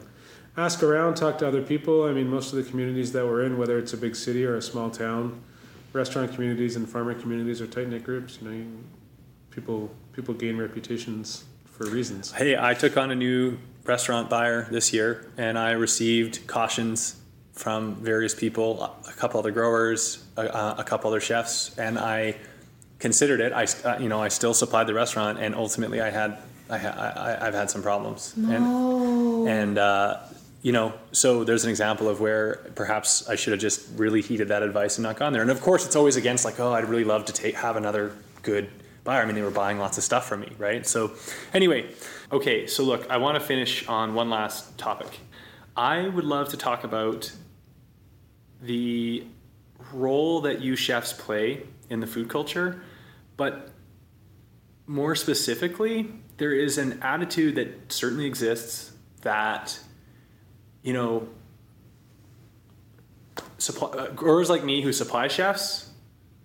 ask 0.58 0.82
around 0.84 1.16
talk 1.16 1.38
to 1.40 1.48
other 1.48 1.62
people 1.62 2.06
i 2.06 2.12
mean 2.14 2.28
most 2.28 2.54
of 2.54 2.64
the 2.64 2.70
communities 2.70 3.12
that 3.14 3.26
we're 3.26 3.44
in 3.44 3.58
whether 3.58 3.78
it's 3.78 3.94
a 3.94 3.98
big 3.98 4.16
city 4.16 4.46
or 4.46 4.56
a 4.56 4.62
small 4.62 4.90
town 4.90 5.42
restaurant 5.92 6.34
communities 6.34 6.76
and 6.76 6.88
farmer 6.90 7.14
communities 7.14 7.62
are 7.62 7.68
tight-knit 7.68 8.04
groups 8.04 8.40
you 8.42 8.48
know 8.50 8.56
you, 8.56 8.68
people 9.52 9.92
people 10.14 10.34
gain 10.34 10.58
reputations 10.58 11.44
for 11.66 11.86
reasons 11.88 12.32
Hey, 12.32 12.56
I 12.58 12.74
took 12.74 12.98
on 12.98 13.12
a 13.12 13.16
new 13.16 13.58
restaurant 13.86 14.30
buyer 14.30 14.68
this 14.72 14.94
year, 14.94 15.32
and 15.38 15.58
I 15.58 15.72
received 15.72 16.48
cautions 16.48 17.16
from 17.54 17.96
various 17.96 18.34
people, 18.34 18.82
a 19.08 19.14
couple 19.14 19.40
other 19.40 19.52
growers, 19.52 20.26
a, 20.38 20.76
a 20.80 20.84
couple 20.86 21.10
other 21.10 21.20
chefs, 21.20 21.78
and 21.78 22.00
I 22.00 22.36
considered 23.00 23.42
it. 23.42 23.54
I, 23.54 23.66
uh, 23.88 24.00
you 24.00 24.10
know, 24.10 24.22
I 24.22 24.30
still 24.30 24.54
supplied 24.54 24.88
the 24.88 24.94
restaurant, 24.94 25.40
and 25.40 25.54
ultimately, 25.54 26.02
I 26.02 26.10
had, 26.10 26.38
I, 26.70 26.78
ha- 26.78 27.14
I, 27.16 27.48
I've 27.48 27.54
had 27.54 27.70
some 27.70 27.84
problems, 27.84 28.34
and 28.38 28.64
Oh, 28.66 29.46
and 29.48 29.78
uh, 29.78 30.18
you 30.64 30.72
know, 30.72 30.94
so 31.12 31.44
there's 31.44 31.66
an 31.66 31.70
example 31.70 32.08
of 32.08 32.22
where 32.22 32.56
perhaps 32.76 33.28
I 33.28 33.36
should 33.36 33.52
have 33.52 33.60
just 33.60 33.88
really 33.98 34.22
heeded 34.22 34.48
that 34.48 34.64
advice 34.64 34.98
and 34.98 35.04
not 35.04 35.18
gone 35.18 35.34
there. 35.34 35.42
And 35.42 35.52
of 35.52 35.62
course, 35.62 35.86
it's 35.86 35.98
always 35.98 36.16
against 36.16 36.46
like, 36.46 36.60
oh, 36.60 36.74
I'd 36.74 36.88
really 36.88 37.04
love 37.04 37.26
to 37.26 37.34
take 37.34 37.56
have 37.56 37.76
another 37.76 38.16
good 38.44 38.70
buyer. 39.04 39.22
I 39.22 39.26
mean, 39.26 39.36
they 39.36 39.42
were 39.42 39.52
buying 39.52 39.80
lots 39.80 39.98
of 39.98 40.04
stuff 40.04 40.28
from 40.28 40.42
me, 40.42 40.52
right? 40.58 40.86
So, 40.86 41.12
anyway, 41.54 41.90
okay. 42.32 42.68
So 42.68 42.84
look, 42.84 43.10
I 43.10 43.18
want 43.18 43.40
to 43.40 43.46
finish 43.46 43.88
on 43.88 44.14
one 44.14 44.30
last 44.30 44.78
topic. 44.78 45.20
I 45.76 46.08
would 46.08 46.26
love 46.26 46.50
to 46.50 46.58
talk 46.58 46.84
about 46.84 47.32
the 48.62 49.26
role 49.92 50.42
that 50.42 50.62
you 50.62 50.76
chefs 50.76 51.14
play 51.14 51.64
in 51.90 52.00
the 52.00 52.08
food 52.08 52.30
culture, 52.30 52.82
but 53.38 53.70
more 54.88 55.16
specifically, 55.16 56.12
there 56.38 56.54
is 56.54 56.78
an 56.78 57.00
attitude 57.02 57.56
that 57.56 57.92
certainly 57.92 58.26
exists 58.26 58.92
that, 59.22 59.80
you 60.82 60.94
know, 60.94 61.28
supply, 63.58 63.90
uh, 63.90 64.08
growers 64.12 64.50
like 64.50 64.64
me 64.64 64.82
who 64.82 64.92
supply 64.92 65.28
chefs, 65.28 65.90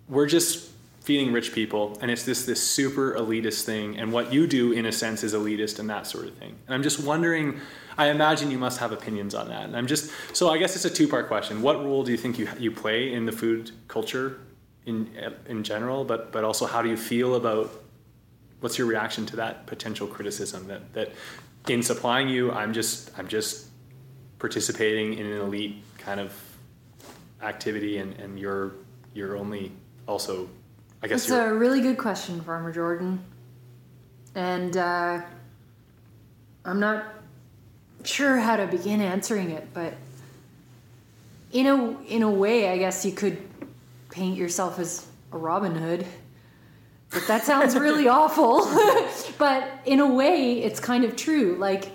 we're 0.07 0.27
just 0.27 0.68
feeding 1.09 1.33
rich 1.33 1.53
people, 1.53 1.97
and 2.01 2.11
it's 2.11 2.23
this 2.23 2.45
this 2.45 2.61
super 2.61 3.13
elitist 3.13 3.63
thing. 3.63 3.97
And 3.97 4.13
what 4.13 4.31
you 4.31 4.45
do, 4.45 4.73
in 4.73 4.85
a 4.85 4.91
sense, 4.91 5.23
is 5.23 5.33
elitist 5.33 5.79
and 5.79 5.89
that 5.89 6.05
sort 6.05 6.25
of 6.25 6.35
thing. 6.35 6.55
And 6.67 6.75
I'm 6.75 6.83
just 6.83 6.99
wondering. 6.99 7.59
I 7.97 8.11
imagine 8.11 8.49
you 8.49 8.57
must 8.57 8.79
have 8.79 8.93
opinions 8.93 9.35
on 9.35 9.49
that. 9.49 9.65
And 9.65 9.75
I'm 9.75 9.85
just 9.85 10.09
so 10.33 10.49
I 10.49 10.57
guess 10.57 10.73
it's 10.77 10.85
a 10.85 10.89
two 10.89 11.07
part 11.07 11.27
question. 11.27 11.61
What 11.61 11.83
role 11.83 12.03
do 12.03 12.11
you 12.11 12.17
think 12.17 12.39
you 12.39 12.47
you 12.57 12.71
play 12.71 13.11
in 13.11 13.25
the 13.25 13.33
food 13.33 13.71
culture 13.87 14.39
in 14.85 15.09
in 15.47 15.63
general, 15.63 16.05
but 16.05 16.31
but 16.31 16.43
also 16.43 16.65
how 16.65 16.81
do 16.81 16.89
you 16.89 16.95
feel 16.95 17.35
about 17.35 17.71
what's 18.59 18.77
your 18.77 18.87
reaction 18.87 19.25
to 19.25 19.35
that 19.37 19.65
potential 19.65 20.07
criticism 20.07 20.67
that 20.67 20.93
that 20.93 21.11
in 21.67 21.81
supplying 21.81 22.29
you 22.29 22.51
i'm 22.51 22.73
just 22.73 23.11
i'm 23.17 23.27
just 23.27 23.67
participating 24.37 25.13
in 25.13 25.25
an 25.25 25.39
elite 25.41 25.83
kind 25.97 26.19
of 26.19 26.33
activity 27.41 27.97
and 27.97 28.13
and 28.19 28.39
you're 28.39 28.73
you're 29.13 29.37
only 29.37 29.71
also 30.07 30.49
i 31.01 31.07
guess 31.07 31.25
That's 31.25 31.29
you're 31.29 31.55
a 31.55 31.57
really 31.57 31.81
good 31.81 31.97
question, 31.97 32.41
Farmer 32.41 32.71
Jordan. 32.71 33.23
And 34.35 34.75
uh, 34.77 35.21
I'm 36.65 36.79
not 36.79 37.05
sure 38.03 38.37
how 38.37 38.57
to 38.57 38.67
begin 38.67 39.01
answering 39.01 39.51
it, 39.51 39.67
but 39.73 39.93
in 41.51 41.65
a 41.67 42.01
in 42.03 42.23
a 42.23 42.29
way, 42.29 42.69
I 42.69 42.77
guess 42.77 43.05
you 43.05 43.11
could 43.11 43.37
paint 44.09 44.37
yourself 44.37 44.79
as 44.79 45.07
a 45.31 45.37
Robin 45.37 45.75
Hood. 45.75 46.05
But 47.11 47.25
that 47.27 47.43
sounds 47.43 47.75
really 47.75 48.07
awful. 48.19 48.65
but 49.37 49.67
in 49.85 49.99
a 49.99 50.13
way, 50.13 50.61
it's 50.61 50.79
kind 50.79 51.03
of 51.03 51.15
true. 51.15 51.55
Like 51.57 51.91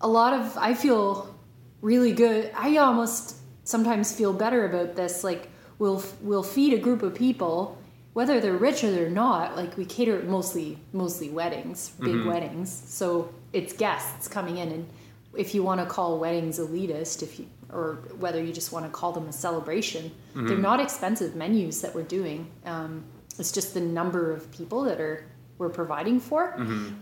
a 0.00 0.08
lot 0.08 0.34
of 0.34 0.56
I 0.58 0.74
feel 0.74 1.34
really 1.80 2.12
good. 2.12 2.50
I 2.54 2.76
almost 2.76 3.36
sometimes 3.64 4.12
feel 4.12 4.32
better 4.32 4.66
about 4.66 4.96
this. 4.96 5.24
Like 5.24 5.48
we'll 5.78 6.02
we'll 6.20 6.42
feed 6.42 6.74
a 6.74 6.78
group 6.78 7.02
of 7.02 7.14
people, 7.14 7.78
whether 8.16 8.40
they're 8.40 8.56
rich 8.68 8.82
or 8.82 8.90
they're 8.90 9.10
not. 9.10 9.56
Like 9.60 9.76
we 9.76 9.84
cater 9.84 10.22
mostly 10.22 10.78
mostly 10.94 11.28
weddings, 11.28 11.90
big 12.00 12.24
weddings. 12.24 12.68
So 12.86 13.28
it's 13.52 13.72
guests 13.74 14.26
coming 14.26 14.56
in, 14.56 14.68
and 14.72 14.88
if 15.36 15.54
you 15.54 15.62
want 15.62 15.80
to 15.82 15.86
call 15.86 16.18
weddings 16.18 16.58
elitist, 16.58 17.22
if 17.22 17.38
you 17.38 17.46
or 17.70 17.86
whether 18.18 18.42
you 18.42 18.52
just 18.54 18.72
want 18.72 18.86
to 18.86 18.90
call 18.90 19.12
them 19.12 19.28
a 19.28 19.32
celebration, 19.32 20.10
they're 20.34 20.56
not 20.70 20.80
expensive 20.80 21.36
menus 21.36 21.82
that 21.82 21.94
we're 21.94 22.10
doing. 22.20 22.46
Um, 22.64 23.04
it's 23.38 23.52
just 23.52 23.74
the 23.74 23.80
number 23.80 24.32
of 24.32 24.50
people 24.50 24.84
that 24.84 24.98
are 24.98 25.26
we're 25.58 25.68
providing 25.82 26.18
for. 26.20 26.42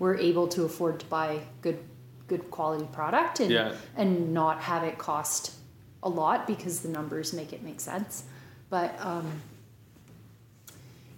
We're 0.01 0.17
able 0.17 0.49
to 0.49 0.65
afford 0.65 0.99
to 1.01 1.07
buy 1.07 1.31
good 1.61 1.79
good 2.27 2.51
quality 2.51 2.89
product 2.93 3.39
and 3.39 3.51
Yeah. 3.53 3.73
and 3.97 4.35
not 4.35 4.57
have 4.63 4.83
it 4.83 4.99
cost 4.99 5.53
a 6.03 6.09
lot 6.09 6.39
because 6.49 6.81
the 6.81 6.89
numbers 6.89 7.33
make 7.33 7.53
it 7.53 7.63
make 7.63 7.81
sense. 7.81 8.25
But 8.69 8.91
um, 8.99 9.27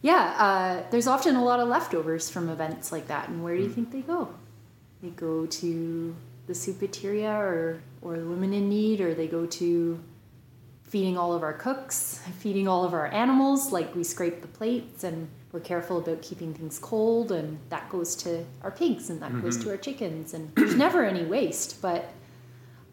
yeah, 0.03 0.37
uh, 0.39 0.91
there's 0.91 1.07
often 1.07 1.37
a 1.37 1.45
lot 1.45 1.61
of 1.61 1.69
leftovers 1.69 2.31
from 2.31 2.49
events 2.49 2.93
like 2.93 3.09
that. 3.09 3.29
And 3.29 3.43
where 3.43 3.57
do 3.57 3.63
you 3.63 3.69
think 3.69 3.93
they 3.93 4.03
go? 4.03 4.29
They 5.03 5.11
go 5.11 5.47
to 5.47 6.17
the 6.47 6.53
Soupateria 6.53 7.35
or 7.39 7.81
or 8.03 8.19
the 8.19 8.25
Women 8.25 8.53
in 8.53 8.69
Need, 8.69 9.01
or 9.01 9.15
they 9.15 9.27
go 9.27 9.47
to 9.47 10.03
feeding 10.85 11.19
all 11.19 11.33
of 11.33 11.43
our 11.43 11.53
cooks, 11.53 12.21
feeding 12.39 12.69
all 12.69 12.85
of 12.85 12.95
our 12.95 13.07
animals. 13.09 13.73
Like 13.73 13.95
we 13.95 14.05
scrape 14.05 14.43
the 14.43 14.49
plates 14.49 15.05
and 15.05 15.29
we're 15.53 15.61
careful 15.61 15.99
about 15.99 16.23
keeping 16.23 16.53
things 16.53 16.79
cold, 16.79 17.33
and 17.33 17.59
that 17.71 17.89
goes 17.89 18.15
to 18.17 18.45
our 18.63 18.71
pigs 18.71 19.11
and 19.11 19.21
that 19.23 19.41
goes 19.41 19.57
to 19.65 19.71
our 19.71 19.77
chickens, 19.77 20.35
and 20.35 20.55
there's 20.55 20.75
never 20.77 21.05
any 21.05 21.25
waste. 21.25 21.81
But 21.81 22.13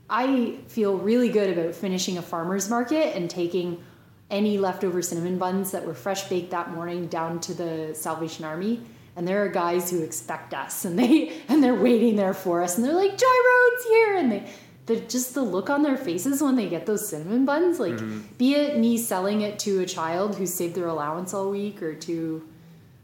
I 0.09 0.57
feel 0.67 0.97
really 0.97 1.29
good 1.29 1.57
about 1.57 1.75
finishing 1.75 2.17
a 2.17 2.21
farmer's 2.21 2.69
market 2.69 3.15
and 3.15 3.29
taking 3.29 3.83
any 4.29 4.57
leftover 4.57 5.01
cinnamon 5.01 5.37
buns 5.37 5.71
that 5.71 5.85
were 5.85 5.93
fresh 5.93 6.27
baked 6.29 6.51
that 6.51 6.71
morning 6.71 7.07
down 7.07 7.39
to 7.41 7.53
the 7.53 7.93
Salvation 7.93 8.45
Army. 8.45 8.81
And 9.15 9.27
there 9.27 9.43
are 9.43 9.49
guys 9.49 9.91
who 9.91 10.01
expect 10.01 10.53
us, 10.53 10.85
and 10.85 10.97
they 10.97 11.41
and 11.47 11.63
they're 11.63 11.75
waiting 11.75 12.15
there 12.15 12.33
for 12.33 12.63
us, 12.63 12.77
and 12.77 12.85
they're 12.85 12.95
like, 12.95 13.17
"Joy 13.17 13.27
Road's 13.27 13.85
here!" 13.85 14.17
And 14.17 14.31
they, 14.31 14.49
the 14.87 14.95
just 15.01 15.33
the 15.33 15.43
look 15.43 15.69
on 15.69 15.83
their 15.83 15.97
faces 15.97 16.41
when 16.41 16.55
they 16.55 16.67
get 16.67 16.85
those 16.85 17.07
cinnamon 17.07 17.45
buns, 17.45 17.79
like, 17.79 17.93
mm-hmm. 17.93 18.21
be 18.37 18.55
it 18.55 18.77
me 18.79 18.97
selling 18.97 19.41
it 19.41 19.59
to 19.59 19.81
a 19.81 19.85
child 19.85 20.35
who 20.35 20.45
saved 20.45 20.75
their 20.75 20.87
allowance 20.87 21.33
all 21.33 21.51
week, 21.51 21.83
or 21.83 21.93
to 21.93 22.47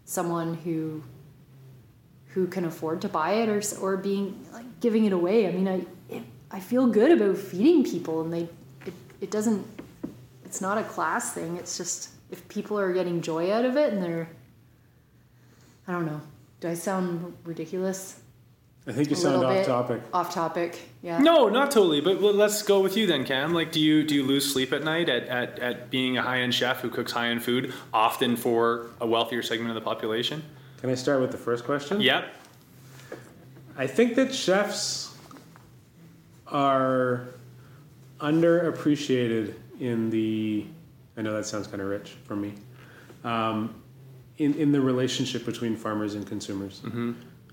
someone 0.05 0.55
who 0.55 1.03
who 2.33 2.47
can 2.47 2.65
afford 2.65 3.01
to 3.01 3.09
buy 3.09 3.33
it, 3.33 3.49
or 3.49 3.61
or 3.79 3.97
being 3.97 4.45
like 4.51 4.79
giving 4.79 5.05
it 5.05 5.13
away. 5.13 5.47
I 5.47 5.51
mean, 5.51 5.67
I 5.67 5.85
it, 6.09 6.23
I 6.49 6.59
feel 6.59 6.87
good 6.87 7.11
about 7.11 7.37
feeding 7.37 7.83
people, 7.83 8.21
and 8.21 8.33
they 8.33 8.49
it, 8.85 8.93
it 9.21 9.31
doesn't. 9.31 9.65
It's 10.49 10.61
not 10.61 10.79
a 10.79 10.83
class 10.83 11.31
thing. 11.31 11.57
It's 11.57 11.77
just 11.77 12.09
if 12.31 12.47
people 12.47 12.79
are 12.79 12.91
getting 12.91 13.21
joy 13.21 13.53
out 13.53 13.65
of 13.65 13.77
it, 13.77 13.93
and 13.93 14.01
they're 14.01 14.27
I 15.87 15.91
don't 15.91 16.07
know. 16.07 16.21
Do 16.59 16.69
I 16.69 16.73
sound 16.73 17.37
ridiculous? 17.43 18.19
i 18.87 18.91
think 18.91 19.09
you 19.09 19.15
A 19.15 19.19
sound 19.19 19.43
off 19.45 19.53
bit. 19.53 19.65
topic 19.67 20.01
Off 20.13 20.33
topic. 20.33 20.79
Yeah. 21.03 21.19
no 21.19 21.49
not 21.49 21.69
totally 21.69 22.01
but 22.01 22.19
let's 22.21 22.63
go 22.63 22.79
with 22.79 22.95
you 22.97 23.05
then 23.05 23.23
cam 23.25 23.53
like 23.53 23.71
do 23.71 23.79
you 23.79 24.03
do 24.03 24.15
you 24.15 24.23
lose 24.23 24.51
sleep 24.51 24.71
at 24.73 24.83
night 24.83 25.09
at, 25.09 25.27
at, 25.27 25.59
at 25.59 25.89
being 25.91 26.17
a 26.17 26.21
high-end 26.23 26.55
chef 26.55 26.79
who 26.79 26.89
cooks 26.89 27.11
high-end 27.11 27.43
food 27.43 27.73
often 27.93 28.35
for 28.37 28.87
a 29.01 29.05
wealthier 29.05 29.43
segment 29.43 29.69
of 29.69 29.75
the 29.75 29.81
population 29.81 30.41
can 30.79 30.89
i 30.89 30.95
start 30.95 31.19
with 31.21 31.31
the 31.31 31.37
first 31.37 31.65
question 31.65 32.01
yep 32.01 32.33
I 33.77 33.85
think 33.85 34.15
that 34.15 34.33
chefs 34.33 35.15
are 36.47 37.27
underappreciated 38.19 39.53
in 39.79 40.09
the. 40.09 40.65
I 41.17 41.21
know 41.21 41.35
that 41.35 41.45
sounds 41.45 41.67
kind 41.67 41.81
of 41.81 41.89
rich 41.89 42.15
for 42.25 42.35
me. 42.35 42.53
Um, 43.23 43.81
in 44.37 44.53
in 44.55 44.71
the 44.71 44.81
relationship 44.81 45.45
between 45.45 45.75
farmers 45.75 46.15
and 46.15 46.25
consumers. 46.25 46.81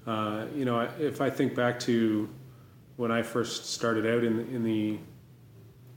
Uh, 0.06 0.46
you 0.54 0.64
know, 0.64 0.88
if 1.00 1.20
I 1.20 1.30
think 1.30 1.54
back 1.54 1.80
to 1.80 2.28
when 2.96 3.10
I 3.10 3.22
first 3.22 3.66
started 3.66 4.06
out 4.06 4.24
in 4.24 4.36
the, 4.36 4.42
in 4.54 4.62
the 4.62 4.98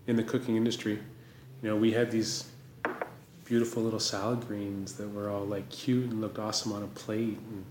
in 0.07 0.15
the 0.15 0.23
cooking 0.23 0.55
industry. 0.55 0.99
You 1.61 1.69
know, 1.69 1.75
we 1.75 1.91
had 1.91 2.09
these 2.09 2.49
beautiful 3.45 3.83
little 3.83 3.99
salad 3.99 4.47
greens 4.47 4.93
that 4.93 5.07
were 5.07 5.29
all 5.29 5.45
like 5.45 5.69
cute 5.69 6.09
and 6.09 6.19
looked 6.19 6.39
awesome 6.39 6.73
on 6.73 6.83
a 6.83 6.87
plate, 6.87 7.37
and 7.37 7.65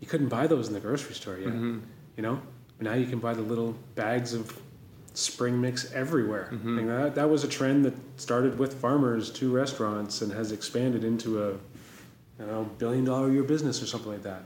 you 0.00 0.06
couldn't 0.06 0.28
buy 0.28 0.46
those 0.46 0.68
in 0.68 0.74
the 0.74 0.80
grocery 0.80 1.14
store 1.14 1.38
yet. 1.38 1.48
Mm-hmm. 1.48 1.80
You 2.16 2.22
know, 2.22 2.42
but 2.76 2.84
now 2.84 2.94
you 2.94 3.06
can 3.06 3.18
buy 3.18 3.32
the 3.32 3.42
little 3.42 3.74
bags 3.94 4.34
of 4.34 4.60
spring 5.14 5.60
mix 5.60 5.92
everywhere. 5.92 6.48
Mm-hmm. 6.52 6.78
And 6.78 6.88
that 6.88 7.14
that 7.14 7.28
was 7.30 7.44
a 7.44 7.48
trend 7.48 7.84
that 7.84 7.94
started 8.16 8.58
with 8.58 8.74
farmers 8.80 9.30
to 9.32 9.50
restaurants 9.52 10.22
and 10.22 10.32
has 10.32 10.52
expanded 10.52 11.04
into 11.04 11.42
a 11.42 11.50
you 12.38 12.46
know 12.46 12.64
billion 12.78 13.04
dollar 13.04 13.30
year 13.30 13.42
business 13.42 13.82
or 13.82 13.86
something 13.86 14.10
like 14.12 14.22
that. 14.22 14.42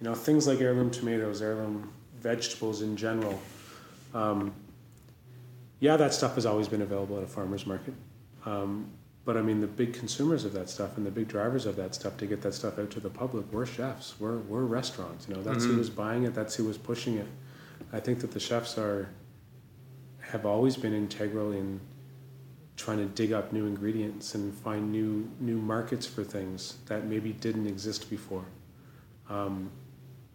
You 0.00 0.08
know, 0.08 0.14
things 0.14 0.46
like 0.46 0.60
heirloom 0.60 0.90
tomatoes, 0.90 1.42
heirloom 1.42 1.90
vegetables 2.20 2.82
in 2.82 2.96
general. 2.96 3.40
Um, 4.14 4.52
yeah, 5.78 5.96
that 5.96 6.12
stuff 6.12 6.34
has 6.34 6.44
always 6.46 6.68
been 6.68 6.82
available 6.82 7.16
at 7.18 7.22
a 7.24 7.26
farmer's 7.26 7.66
market. 7.66 7.94
Um, 8.44 8.86
but 9.24 9.36
I 9.36 9.42
mean, 9.42 9.60
the 9.60 9.66
big 9.66 9.92
consumers 9.94 10.44
of 10.44 10.52
that 10.54 10.68
stuff 10.70 10.96
and 10.96 11.06
the 11.06 11.10
big 11.10 11.28
drivers 11.28 11.66
of 11.66 11.76
that 11.76 11.94
stuff 11.94 12.16
to 12.18 12.26
get 12.26 12.42
that 12.42 12.54
stuff 12.54 12.78
out 12.78 12.90
to 12.92 13.00
the 13.00 13.10
public 13.10 13.50
were 13.52 13.66
chefs, 13.66 14.18
were, 14.18 14.38
were 14.40 14.64
restaurants. 14.64 15.28
You 15.28 15.34
know, 15.34 15.42
that's 15.42 15.64
who 15.64 15.74
Mhm. 15.74 15.78
was 15.78 15.90
buying 15.90 16.24
it, 16.24 16.34
that's 16.34 16.54
who 16.56 16.64
was 16.64 16.78
pushing 16.78 17.16
it. 17.16 17.26
I 17.92 18.00
think 18.00 18.20
that 18.20 18.32
the 18.32 18.40
chefs 18.40 18.76
are 18.78 19.08
have 20.30 20.46
always 20.46 20.76
been 20.76 20.94
integral 20.94 21.52
in 21.52 21.80
trying 22.76 22.98
to 22.98 23.04
dig 23.06 23.32
up 23.32 23.52
new 23.52 23.66
ingredients 23.66 24.34
and 24.34 24.54
find 24.54 24.90
new 24.90 25.28
new 25.40 25.58
markets 25.58 26.06
for 26.06 26.24
things 26.24 26.76
that 26.86 27.04
maybe 27.04 27.32
didn't 27.32 27.66
exist 27.66 28.08
before. 28.08 28.44
Um, 29.28 29.70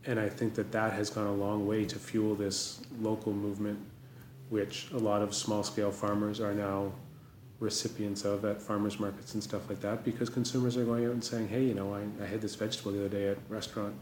and 0.06 0.20
I 0.20 0.30
think 0.30 0.54
that 0.56 0.72
that 0.72 0.94
has 0.94 1.10
gone 1.10 1.26
a 1.28 1.34
long 1.34 1.66
way 1.66 1.86
to 1.86 1.98
fuel 1.98 2.36
this 2.36 2.82
local 3.02 3.34
movement, 3.34 3.80
which 4.50 4.90
a 4.94 4.98
lot 4.98 5.22
of 5.24 5.34
small 5.34 5.64
scale 5.64 5.92
farmers 5.92 6.40
are 6.40 6.54
now 6.54 6.92
recipients 7.60 8.26
of 8.26 8.46
at 8.46 8.62
farmers 8.62 9.00
markets 9.00 9.34
and 9.34 9.42
stuff 9.42 9.68
like 9.70 9.80
that 9.82 10.04
because 10.04 10.30
consumers 10.30 10.76
are 10.78 10.84
going 10.86 11.06
out 11.06 11.12
and 11.14 11.24
saying, 11.24 11.48
hey, 11.48 11.64
you 11.64 11.74
know, 11.74 11.94
I, 11.96 12.04
I 12.22 12.28
had 12.28 12.42
this 12.42 12.54
vegetable 12.54 12.92
the 12.92 13.00
other 13.00 13.10
day 13.10 13.30
at 13.30 13.38
restaurant 13.50 13.96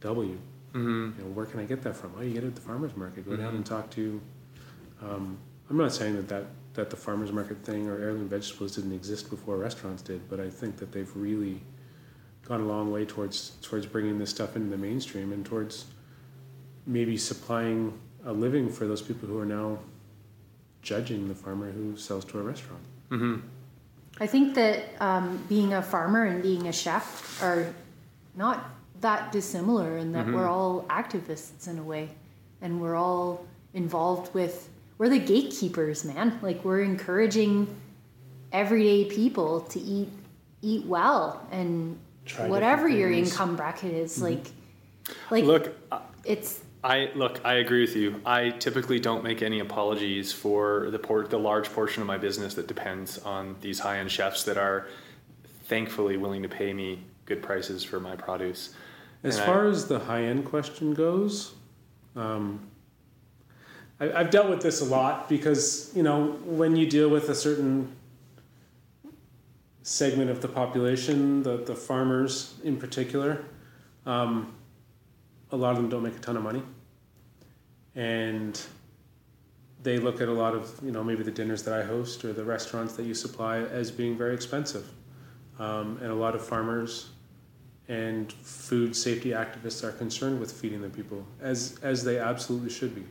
W. 0.00 0.38
Mm-hmm. 0.72 1.18
You 1.18 1.24
know, 1.24 1.30
where 1.32 1.46
can 1.46 1.60
I 1.60 1.64
get 1.64 1.82
that 1.82 1.96
from? 1.96 2.12
Oh, 2.18 2.22
you 2.22 2.32
get 2.32 2.42
it 2.44 2.48
at 2.48 2.54
the 2.56 2.60
farmers 2.62 2.96
market. 2.96 3.28
Go 3.28 3.36
down 3.36 3.52
Mhm. 3.52 3.56
and 3.56 3.66
talk 3.66 3.90
to. 3.90 4.20
Um, 5.02 5.38
I'm 5.68 5.76
not 5.76 5.92
saying 5.92 6.16
that, 6.16 6.28
that 6.28 6.44
that 6.76 6.90
the 6.90 6.96
farmers 6.96 7.32
market 7.32 7.56
thing 7.64 7.88
or 7.88 7.98
heirloom 7.98 8.28
vegetables 8.28 8.76
didn't 8.76 8.92
exist 8.92 9.30
before 9.30 9.56
restaurants 9.56 10.02
did, 10.02 10.28
but 10.28 10.38
I 10.38 10.50
think 10.50 10.76
that 10.76 10.92
they've 10.92 11.10
really 11.16 11.60
gone 12.46 12.60
a 12.60 12.66
long 12.66 12.92
way 12.92 13.04
towards 13.04 13.52
towards 13.62 13.86
bringing 13.86 14.18
this 14.18 14.30
stuff 14.30 14.56
into 14.56 14.68
the 14.68 14.76
mainstream 14.76 15.32
and 15.32 15.44
towards 15.44 15.86
maybe 16.86 17.16
supplying 17.16 17.98
a 18.24 18.32
living 18.32 18.68
for 18.68 18.86
those 18.86 19.02
people 19.02 19.28
who 19.28 19.38
are 19.38 19.46
now 19.46 19.78
judging 20.82 21.26
the 21.28 21.34
farmer 21.34 21.70
who 21.72 21.96
sells 21.96 22.24
to 22.26 22.38
a 22.38 22.42
restaurant. 22.42 22.82
Mm-hmm. 23.10 23.36
I 24.20 24.26
think 24.26 24.54
that 24.54 24.84
um, 25.00 25.42
being 25.48 25.74
a 25.74 25.82
farmer 25.82 26.24
and 26.24 26.42
being 26.42 26.68
a 26.68 26.72
chef 26.72 27.42
are 27.42 27.74
not 28.36 28.70
that 29.00 29.32
dissimilar 29.32 29.98
in 29.98 30.12
that 30.12 30.26
we're 30.26 30.48
all 30.48 30.84
activists 30.88 31.68
in 31.68 31.78
a 31.78 31.82
way, 31.82 32.08
and 32.62 32.80
we're 32.80 32.96
all 32.96 33.44
involved 33.74 34.32
with. 34.34 34.68
We're 34.98 35.08
the 35.08 35.18
gatekeepers, 35.18 36.04
man. 36.04 36.38
Like 36.42 36.64
we're 36.64 36.82
encouraging 36.82 37.68
everyday 38.52 39.04
people 39.04 39.60
to 39.60 39.80
eat 39.80 40.08
eat 40.62 40.84
well 40.86 41.46
and 41.52 41.98
Try 42.24 42.48
whatever 42.48 42.88
your 42.88 43.10
income 43.12 43.54
bracket 43.56 43.92
is. 43.92 44.20
Like, 44.20 44.46
like 45.30 45.44
Look, 45.44 45.72
I- 45.92 46.00
it's 46.24 46.62
I 46.82 47.10
look. 47.14 47.40
I 47.44 47.54
agree 47.54 47.80
with 47.82 47.96
you. 47.96 48.20
I 48.24 48.50
typically 48.50 49.00
don't 49.00 49.22
make 49.24 49.42
any 49.42 49.58
apologies 49.60 50.32
for 50.32 50.90
the 50.90 50.98
port, 50.98 51.30
the 51.30 51.38
large 51.38 51.68
portion 51.72 52.00
of 52.00 52.06
my 52.06 52.16
business 52.18 52.54
that 52.54 52.68
depends 52.68 53.18
on 53.18 53.56
these 53.60 53.78
high 53.80 53.98
end 53.98 54.10
chefs 54.10 54.44
that 54.44 54.56
are 54.56 54.86
thankfully 55.64 56.16
willing 56.16 56.42
to 56.42 56.48
pay 56.48 56.72
me 56.72 57.02
good 57.24 57.42
prices 57.42 57.82
for 57.82 57.98
my 57.98 58.14
produce. 58.14 58.74
As 59.24 59.34
And 59.36 59.42
I- 59.42 59.46
far 59.46 59.66
as 59.66 59.86
the 59.88 59.98
high 59.98 60.22
end 60.22 60.44
question 60.44 60.94
goes, 60.94 61.54
um, 62.14 62.60
I, 64.00 64.12
I've 64.12 64.30
dealt 64.30 64.48
with 64.48 64.62
this 64.62 64.80
a 64.80 64.84
lot 64.84 65.28
because 65.28 65.90
you 65.94 66.02
know 66.02 66.32
when 66.44 66.76
you 66.76 66.86
deal 66.86 67.08
with 67.08 67.28
a 67.28 67.34
certain 67.34 67.94
segment 69.82 70.30
of 70.30 70.42
the 70.42 70.48
population, 70.48 71.42
the 71.42 71.58
the 71.58 71.74
farmers 71.74 72.54
in 72.64 72.76
particular, 72.76 73.44
um, 74.04 74.54
a 75.52 75.56
lot 75.56 75.70
of 75.70 75.76
them 75.76 75.88
don't 75.88 76.02
make 76.02 76.16
a 76.16 76.20
ton 76.20 76.36
of 76.36 76.42
money, 76.42 76.62
and 77.94 78.60
they 79.82 79.98
look 79.98 80.20
at 80.20 80.28
a 80.28 80.32
lot 80.32 80.54
of 80.54 80.78
you 80.82 80.90
know 80.90 81.02
maybe 81.02 81.22
the 81.22 81.30
dinners 81.30 81.62
that 81.62 81.74
I 81.74 81.84
host 81.84 82.24
or 82.24 82.32
the 82.32 82.44
restaurants 82.44 82.94
that 82.94 83.04
you 83.04 83.14
supply 83.14 83.58
as 83.58 83.90
being 83.90 84.16
very 84.16 84.34
expensive, 84.34 84.90
um, 85.58 85.98
and 86.02 86.10
a 86.10 86.14
lot 86.14 86.34
of 86.34 86.44
farmers 86.44 87.10
and 87.88 88.32
food 88.32 88.96
safety 88.96 89.30
activists 89.30 89.84
are 89.84 89.92
concerned 89.92 90.40
with 90.40 90.50
feeding 90.50 90.82
the 90.82 90.90
people, 90.90 91.24
as 91.40 91.78
as 91.82 92.04
they 92.04 92.18
absolutely 92.18 92.70
should 92.70 92.94
be. 92.94 93.04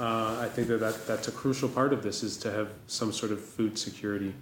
Uh, 0.00 0.38
I 0.40 0.48
think 0.48 0.68
that, 0.68 0.80
that 0.80 1.06
that's 1.06 1.28
a 1.28 1.30
crucial 1.32 1.68
part 1.68 1.92
of 1.92 2.02
this 2.02 2.22
is 2.22 2.38
to 2.38 2.50
have 2.50 2.70
some 2.86 3.12
sort 3.12 3.32
of 3.32 3.40
food 3.44 3.78
security 3.78 4.32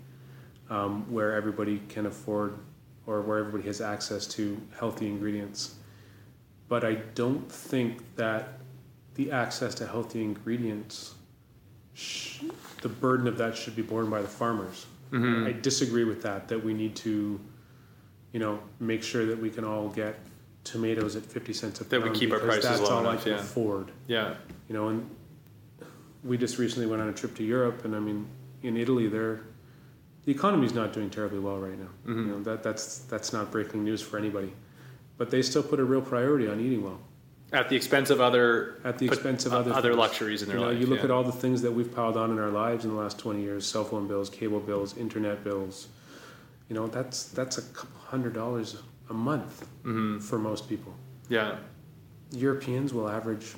um, 0.71 1.11
where 1.13 1.35
everybody 1.35 1.83
can 1.89 2.07
afford 2.07 2.55
or 3.09 3.23
where 3.23 3.39
everybody 3.39 3.65
has 3.65 3.81
access 3.81 4.25
to 4.29 4.57
healthy 4.79 5.09
ingredients. 5.09 5.75
But 6.69 6.85
I 6.85 6.95
don't 7.17 7.51
think 7.51 8.03
that 8.15 8.61
the 9.17 9.33
access 9.33 9.75
to 9.77 9.87
healthy 9.89 10.23
ingredients, 10.23 11.15
sh- 11.95 12.43
the 12.83 12.89
burden 12.89 13.27
of 13.27 13.37
that 13.39 13.57
should 13.57 13.75
be 13.75 13.83
borne 13.83 14.09
by 14.09 14.23
the 14.23 14.29
farmers. 14.29 14.87
Mhm. 15.11 15.49
I 15.49 15.53
disagree 15.53 16.05
with 16.05 16.23
that. 16.23 16.47
That 16.47 16.63
we 16.63 16.73
need 16.73 16.95
to, 16.97 17.41
you 18.33 18.39
know, 18.39 18.61
make 18.79 19.03
sure 19.03 19.27
that 19.27 19.41
we 19.41 19.51
can 19.51 19.65
all 19.65 19.89
get 19.89 20.21
tomatoes 20.63 21.17
at 21.17 21.25
fifty 21.25 21.53
cents 21.53 21.81
a 21.81 21.85
That 21.85 21.99
we 22.03 22.11
pound 22.11 22.17
keep 22.21 22.31
our 22.33 22.39
prices 22.39 22.63
that's 22.65 22.81
low 22.83 22.91
all 22.91 23.07
I 23.09 23.11
enough, 23.13 23.25
can 23.25 23.33
yeah. 23.33 23.39
afford. 23.41 23.91
Yeah. 24.07 24.35
You 24.69 24.75
know, 24.75 24.89
and 24.89 25.11
we 26.25 26.37
just 26.37 26.59
recently 26.59 26.87
went 26.87 27.01
on 27.03 27.09
a 27.09 27.13
trip 27.13 27.35
to 27.37 27.45
Europe, 27.45 27.85
and 27.85 27.95
I 27.95 28.01
mean, 28.01 28.27
in 28.63 28.77
Italy, 28.77 29.07
they're 29.09 29.41
the 30.25 30.33
economy's 30.33 30.75
not 30.75 30.93
doing 30.93 31.09
terribly 31.11 31.39
well 31.39 31.59
right 31.59 31.79
now. 31.79 31.89
Mhm. 32.07 32.17
You 32.17 32.33
know, 32.33 32.43
that 32.43 32.63
that's 32.63 32.99
that's 33.01 33.33
not 33.33 33.51
breaking 33.51 33.85
news 33.85 34.03
for 34.03 34.19
anybody, 34.19 34.53
but 35.17 35.31
they 35.31 35.43
still 35.43 35.63
put 35.63 35.81
a 35.81 35.85
real 35.85 36.03
priority 36.03 36.49
on 36.49 36.61
eating 36.61 36.83
well 36.85 37.01
At 37.53 37.69
the 37.71 37.77
expense 37.77 38.11
of 38.11 38.21
other 38.21 38.77
at 38.85 38.99
the 38.99 39.07
expense 39.07 39.47
of 39.47 39.53
other 39.55 39.73
other 39.73 39.91
things. 39.91 39.99
luxuries 39.99 40.43
in 40.43 40.49
their 40.49 40.59
you 40.59 40.65
know, 40.65 40.71
life, 40.71 40.81
You 40.81 40.87
look 40.87 40.99
yeah. 40.99 41.05
at 41.07 41.11
all 41.11 41.25
the 41.25 41.33
things 41.33 41.63
that 41.63 41.73
we've 41.73 41.93
piled 41.95 42.17
on 42.19 42.31
in 42.31 42.39
our 42.39 42.51
lives 42.51 42.85
in 42.85 42.91
the 42.91 42.97
last 42.97 43.19
twenty 43.19 43.41
years: 43.43 43.65
cell 43.65 43.85
phone 43.85 44.07
bills, 44.07 44.29
cable 44.29 44.61
bills, 44.61 44.97
internet 44.99 45.43
bills. 45.45 45.89
You 46.69 46.75
know, 46.75 46.87
that's 46.89 47.25
that's 47.29 47.57
a 47.57 47.63
couple 47.63 47.99
hundred 48.01 48.35
dollars 48.35 48.77
a 49.09 49.15
month 49.15 49.67
Mhm. 49.85 50.21
for 50.21 50.39
most 50.39 50.69
people. 50.69 50.93
Yeah. 51.31 51.57
Europeans 52.33 52.93
will 52.93 53.09
average 53.09 53.55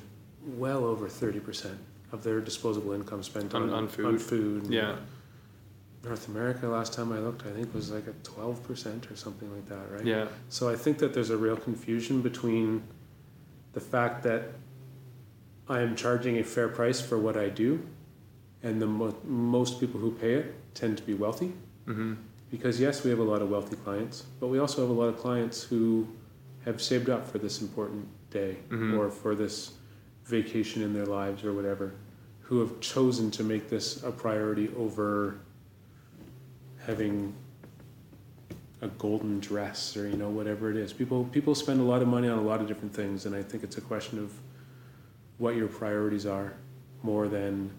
well 0.57 0.85
over 0.85 1.09
thirty 1.09 1.41
percent 1.41 1.79
of 2.13 2.23
their 2.23 2.41
disposable 2.41 2.93
income 2.93 3.23
spent 3.23 3.55
On- 3.55 3.63
on, 3.65 3.71
on 3.71 3.89
food. 3.89 4.07
On 4.07 4.19
food. 4.19 4.67
Yeah. 4.69 4.97
North 6.03 6.29
America, 6.29 6.67
last 6.67 6.95
time 6.95 7.13
I 7.13 7.19
looked, 7.19 7.47
I 7.47 7.51
think 7.51 7.75
was 7.75 7.91
like 7.91 8.07
a 8.07 8.13
twelve 8.23 8.63
percent 8.63 9.11
or 9.11 9.17
something 9.17 9.53
like 9.55 9.69
that, 9.69 9.91
right? 9.93 10.05
Yeah. 10.05 10.29
So 10.49 10.69
I 10.71 10.75
think 10.77 10.99
that 10.99 11.13
there's 11.13 11.29
a 11.31 11.37
real 11.37 11.57
confusion 11.57 12.23
between 12.23 12.83
the 13.75 13.81
fact 13.81 14.23
that 14.23 14.45
I 15.69 15.81
am 15.81 15.95
charging 15.95 16.39
a 16.39 16.43
fair 16.45 16.69
price 16.69 17.01
for 17.03 17.19
what 17.19 17.37
I 17.37 17.51
do, 17.51 17.87
and 18.63 18.81
the 18.81 18.87
mo- 18.87 19.15
most 19.25 19.79
people 19.79 20.01
who 20.01 20.11
pay 20.13 20.35
it 20.35 20.55
tend 20.75 20.97
to 20.97 21.03
be 21.03 21.13
wealthy. 21.15 21.53
Mm-hmm. 21.87 22.15
Because 22.51 22.81
yes, 22.81 23.05
we 23.05 23.11
have 23.11 23.21
a 23.21 23.23
lot 23.35 23.43
of 23.43 23.51
wealthy 23.51 23.77
clients, 23.77 24.25
but 24.41 24.47
we 24.49 24.59
also 24.59 24.81
have 24.81 24.91
a 24.91 24.99
lot 24.99 25.09
of 25.09 25.19
clients 25.19 25.63
who 25.63 26.09
have 26.65 26.81
saved 26.81 27.11
up 27.11 27.29
for 27.29 27.39
this 27.39 27.61
important 27.61 28.09
day 28.31 28.57
Mhm. 28.71 28.99
or 28.99 29.11
for 29.11 29.35
this 29.35 29.73
vacation 30.25 30.83
in 30.83 30.93
their 30.93 31.07
lives 31.07 31.45
or 31.45 31.53
whatever, 31.53 31.93
who 32.41 32.61
have 32.61 32.81
chosen 32.81 33.31
to 33.33 33.43
make 33.43 33.69
this 33.69 34.03
a 34.03 34.11
priority 34.11 34.71
over 34.77 35.39
having 36.87 37.35
a 38.83 38.89
golden 38.89 39.41
dress 39.41 39.97
or 39.97 40.09
you 40.09 40.17
know 40.17 40.31
whatever 40.31 40.71
it 40.71 40.77
is. 40.77 40.93
People 40.93 41.25
people 41.25 41.55
spend 41.55 41.81
a 41.81 41.85
lot 41.85 42.03
of 42.03 42.09
money 42.09 42.29
on 42.29 42.39
a 42.39 42.43
lot 42.43 42.61
of 42.61 42.69
different 42.69 42.95
things, 42.95 43.27
and 43.27 43.35
I 43.35 43.43
think 43.43 43.63
it's 43.63 43.77
a 43.77 43.83
question 43.83 44.19
of 44.19 44.33
what 45.39 45.57
your 45.57 45.69
priorities 45.69 46.27
are 46.27 46.55
more 47.03 47.29
than 47.29 47.71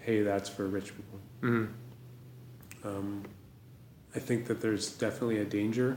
hey 0.00 0.22
that's 0.22 0.48
for 0.48 0.66
rich 0.66 0.92
people. 0.96 1.18
Mm-hmm. 1.42 2.88
Um, 2.88 3.24
I 4.14 4.18
think 4.18 4.46
that 4.46 4.60
there's 4.60 4.90
definitely 4.90 5.38
a 5.38 5.44
danger 5.44 5.96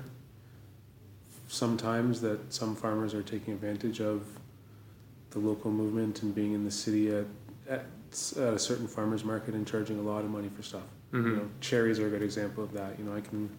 sometimes 1.48 2.22
that 2.22 2.54
some 2.54 2.76
farmers 2.76 3.14
are 3.14 3.24
taking 3.24 3.54
advantage 3.54 4.02
of 4.02 4.24
the 5.36 5.46
local 5.48 5.70
movement 5.70 6.24
and 6.24 6.34
being 6.34 6.54
in 6.54 6.64
the 6.64 6.72
city 6.72 7.10
at, 7.14 7.26
at, 7.70 7.86
at 8.38 8.54
a 8.54 8.58
certain 8.60 8.88
farmer's 8.88 9.26
market 9.26 9.54
and 9.54 9.68
charging 9.68 10.00
a 10.00 10.02
lot 10.02 10.24
of 10.24 10.30
money 10.30 10.50
for 10.56 10.64
stuff. 10.64 10.88
Mhm. 11.12 11.24
You 11.26 11.36
know, 11.36 11.50
cherries 11.60 12.00
are 12.00 12.08
a 12.08 12.10
good 12.10 12.24
example 12.24 12.64
of 12.64 12.72
that. 12.74 12.98
You 12.98 13.04
know, 13.06 13.14
I 13.16 13.20
can 13.22 13.50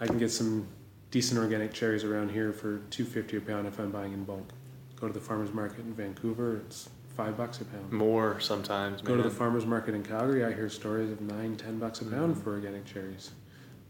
I 0.00 0.06
can 0.06 0.16
get 0.18 0.30
some 0.30 0.66
decent 1.10 1.40
organic 1.40 1.72
cherries 1.72 2.04
around 2.04 2.30
here 2.30 2.52
for 2.52 2.78
two 2.90 3.04
fifty 3.04 3.36
a 3.36 3.40
pound 3.40 3.66
if 3.66 3.78
I'm 3.80 3.90
buying 3.90 4.12
in 4.12 4.24
bulk. 4.24 4.48
Go 4.94 5.08
to 5.08 5.12
the 5.12 5.20
farmer's 5.20 5.52
market 5.52 5.80
in 5.80 5.92
Vancouver, 5.92 6.56
it's 6.58 6.88
five 7.16 7.36
bucks 7.36 7.60
a 7.60 7.64
pound. 7.64 7.90
More 7.92 8.38
sometimes. 8.40 9.02
Go 9.02 9.16
to 9.16 9.22
the 9.22 9.30
farmers 9.30 9.66
market 9.66 9.94
in 9.94 10.02
Calgary. 10.04 10.44
I 10.44 10.52
hear 10.52 10.68
stories 10.68 11.10
of 11.10 11.20
nine, 11.20 11.56
ten 11.56 11.78
bucks 11.80 12.00
a 12.00 12.04
pound 12.04 12.36
Mhm. 12.36 12.42
for 12.44 12.52
organic 12.52 12.84
cherries. 12.84 13.32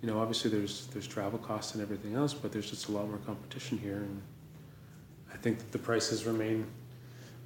You 0.00 0.08
know, 0.08 0.18
obviously 0.18 0.50
there's 0.50 0.86
there's 0.94 1.06
travel 1.06 1.38
costs 1.38 1.74
and 1.74 1.82
everything 1.82 2.14
else, 2.14 2.32
but 2.32 2.52
there's 2.52 2.70
just 2.70 2.88
a 2.88 2.92
lot 2.92 3.06
more 3.06 3.18
competition 3.26 3.76
here, 3.78 3.98
and 3.98 4.22
I 5.32 5.36
think 5.36 5.58
that 5.58 5.72
the 5.72 5.78
prices 5.78 6.24
remain. 6.24 6.64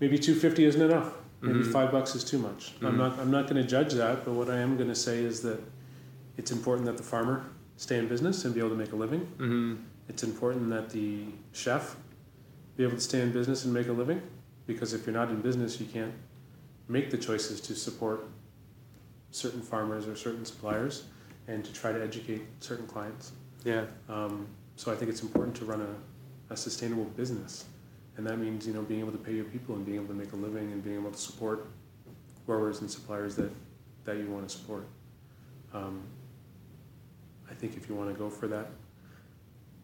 Maybe 0.00 0.18
two 0.18 0.34
fifty 0.34 0.64
isn't 0.64 0.80
enough. 0.80 1.12
Maybe 1.42 1.60
Mhm. 1.60 1.72
five 1.72 1.90
bucks 1.92 2.14
is 2.14 2.24
too 2.24 2.38
much. 2.38 2.74
I'm 2.82 2.94
Mhm. 2.94 2.98
not 2.98 3.18
I'm 3.18 3.30
not 3.30 3.48
going 3.48 3.62
to 3.62 3.68
judge 3.68 3.94
that, 3.94 4.24
but 4.24 4.32
what 4.34 4.50
I 4.50 4.58
am 4.58 4.76
going 4.76 4.88
to 4.88 4.94
say 4.94 5.22
is 5.24 5.40
that 5.42 5.60
it's 6.36 6.50
important 6.50 6.86
that 6.86 6.96
the 6.96 7.02
farmer 7.02 7.44
stay 7.76 7.98
in 7.98 8.08
business 8.08 8.44
and 8.44 8.52
be 8.54 8.60
able 8.60 8.70
to 8.70 8.76
make 8.76 8.92
a 8.92 8.96
living. 8.96 9.26
Mhm. 9.38 9.78
It's 10.08 10.22
important 10.22 10.68
that 10.70 10.90
the 10.90 11.26
chef 11.52 11.96
be 12.76 12.84
able 12.84 12.96
to 12.96 13.00
stay 13.02 13.20
in 13.22 13.30
business 13.32 13.64
and 13.64 13.72
make 13.74 13.88
a 13.88 13.92
living, 13.92 14.20
because 14.66 14.92
if 14.94 15.06
you're 15.06 15.14
not 15.14 15.30
in 15.30 15.40
business, 15.40 15.80
you 15.80 15.86
can't 15.86 16.12
make 16.88 17.10
the 17.10 17.18
choices 17.18 17.60
to 17.62 17.74
support 17.74 18.26
certain 19.30 19.60
farmers 19.62 20.06
or 20.08 20.16
certain 20.16 20.44
suppliers 20.44 21.04
and 21.46 21.64
to 21.64 21.72
try 21.72 21.92
to 21.92 22.02
educate 22.02 22.42
certain 22.60 22.86
clients. 22.86 23.32
Yeah. 23.64 23.84
Um, 24.08 24.46
so 24.76 24.90
I 24.92 24.96
think 24.96 25.10
it's 25.10 25.22
important 25.22 25.54
to 25.56 25.64
run 25.64 25.80
a, 25.82 26.52
a 26.52 26.56
sustainable 26.56 27.04
business, 27.16 27.64
and 28.20 28.28
that 28.28 28.38
means 28.38 28.66
you 28.66 28.74
know 28.74 28.82
being 28.82 29.00
able 29.00 29.12
to 29.12 29.18
pay 29.18 29.32
your 29.32 29.46
people 29.46 29.74
and 29.74 29.86
being 29.86 29.96
able 29.96 30.08
to 30.08 30.12
make 30.12 30.30
a 30.34 30.36
living 30.36 30.72
and 30.72 30.84
being 30.84 30.96
able 30.96 31.10
to 31.10 31.16
support 31.16 31.68
growers 32.44 32.82
and 32.82 32.90
suppliers 32.90 33.34
that 33.34 33.50
that 34.04 34.18
you 34.18 34.26
want 34.26 34.46
to 34.46 34.54
support. 34.54 34.84
Um, 35.72 36.02
I 37.50 37.54
think 37.54 37.78
if 37.78 37.88
you 37.88 37.94
want 37.94 38.12
to 38.12 38.18
go 38.18 38.28
for 38.28 38.46
that 38.48 38.66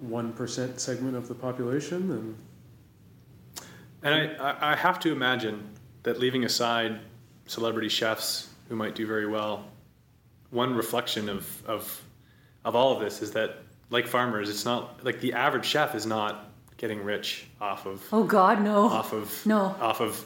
one 0.00 0.34
percent 0.34 0.80
segment 0.80 1.16
of 1.16 1.28
the 1.28 1.34
population, 1.34 2.10
then 2.10 2.36
And 4.02 4.38
I, 4.38 4.72
I, 4.72 4.76
have 4.76 5.00
to 5.00 5.12
imagine 5.12 5.66
that 6.02 6.18
leaving 6.20 6.44
aside 6.44 7.00
celebrity 7.46 7.88
chefs 7.88 8.50
who 8.68 8.76
might 8.76 8.94
do 8.94 9.06
very 9.06 9.26
well, 9.26 9.64
one 10.50 10.74
reflection 10.74 11.30
of, 11.30 11.66
of, 11.66 12.02
of 12.66 12.76
all 12.76 12.92
of 12.92 13.00
this 13.00 13.22
is 13.22 13.32
that, 13.32 13.60
like 13.88 14.06
farmers, 14.06 14.50
it's 14.50 14.66
not 14.66 15.02
like 15.02 15.20
the 15.20 15.32
average 15.32 15.64
chef 15.64 15.94
is 15.94 16.04
not 16.04 16.50
getting 16.76 17.02
rich 17.04 17.46
off 17.60 17.86
of 17.86 18.02
Oh 18.12 18.24
God, 18.24 18.62
no, 18.62 18.88
off 18.88 19.12
of 19.12 19.44
No. 19.46 19.74
off 19.80 20.00
of 20.00 20.24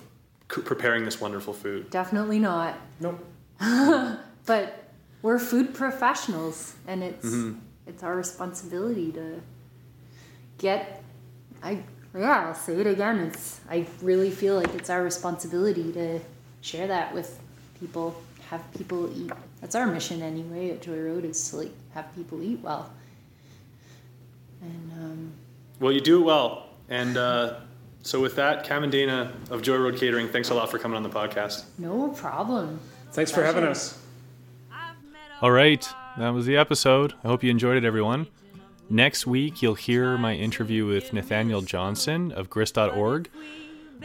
preparing 0.49 1.05
this 1.05 1.21
wonderful 1.21 1.53
food. 1.55 1.91
definitely 1.91 2.39
not. 2.39 2.77
nope. 3.01 3.25
But 4.47 4.85
we're 5.23 5.39
food 5.39 5.75
professionals, 5.75 6.75
and 6.89 7.03
it's 7.05 7.27
Mhm. 7.27 7.59
it's 7.87 8.03
our 8.03 8.17
responsibility 8.17 9.13
to 9.13 9.41
get. 10.59 11.03
I 11.63 11.83
yeah, 12.17 12.47
I'll 12.49 12.55
say 12.55 12.81
it 12.81 12.87
again. 12.87 13.19
It's 13.21 13.61
I 13.71 13.87
really 14.03 14.31
feel 14.31 14.57
like 14.57 14.75
it's 14.75 14.91
our 14.91 15.03
responsibility 15.05 15.93
to 15.93 16.19
share 16.63 16.89
that 16.89 17.15
with 17.15 17.39
people, 17.79 18.17
have 18.49 18.63
people 18.77 19.09
eat. 19.17 19.31
That's 19.61 19.75
our 19.77 19.87
mission 19.87 20.21
anyway 20.23 20.71
at 20.71 20.83
Joy 20.83 20.99
Road 21.01 21.25
is 21.25 21.51
to 21.51 21.59
like 21.59 21.73
have 21.95 22.13
people 22.17 22.43
eat 22.43 22.61
well. 22.63 22.91
And 24.63 24.93
um, 24.93 25.33
Well, 25.81 25.93
you 25.93 26.01
do 26.01 26.21
it 26.21 26.25
well, 26.25 26.67
and 26.91 27.17
uh, 27.17 27.61
so 28.03 28.21
with 28.21 28.37
that, 28.37 28.65
Cam 28.65 28.83
and 28.83 28.93
Dana 28.93 29.33
of 29.51 29.63
Joy 29.63 29.77
Road 29.77 29.97
Catering, 29.97 30.29
thanks 30.29 30.51
a 30.51 30.55
lot 30.55 30.71
for 30.71 30.79
coming 30.79 30.97
on 30.97 31.03
the 31.03 31.09
podcast. 31.09 31.65
no 31.79 32.09
problem. 32.11 32.79
Thanks 33.13 33.33
for 33.33 33.43
having 33.43 33.65
us. 33.65 33.99
All 35.41 35.51
right, 35.51 35.89
that 36.19 36.29
was 36.31 36.45
the 36.47 36.57
episode. 36.57 37.15
I 37.25 37.29
hope 37.29 37.43
you 37.43 37.51
enjoyed 37.51 37.77
it, 37.79 37.85
everyone. 37.85 38.27
Next 38.91 39.27
week, 39.27 39.63
you'll 39.63 39.75
hear 39.75 40.19
my 40.19 40.35
interview 40.35 40.85
with 40.85 41.13
Nathaniel 41.15 41.63
Johnson 41.63 42.31
of 42.33 42.51
grist.org, 42.51 43.31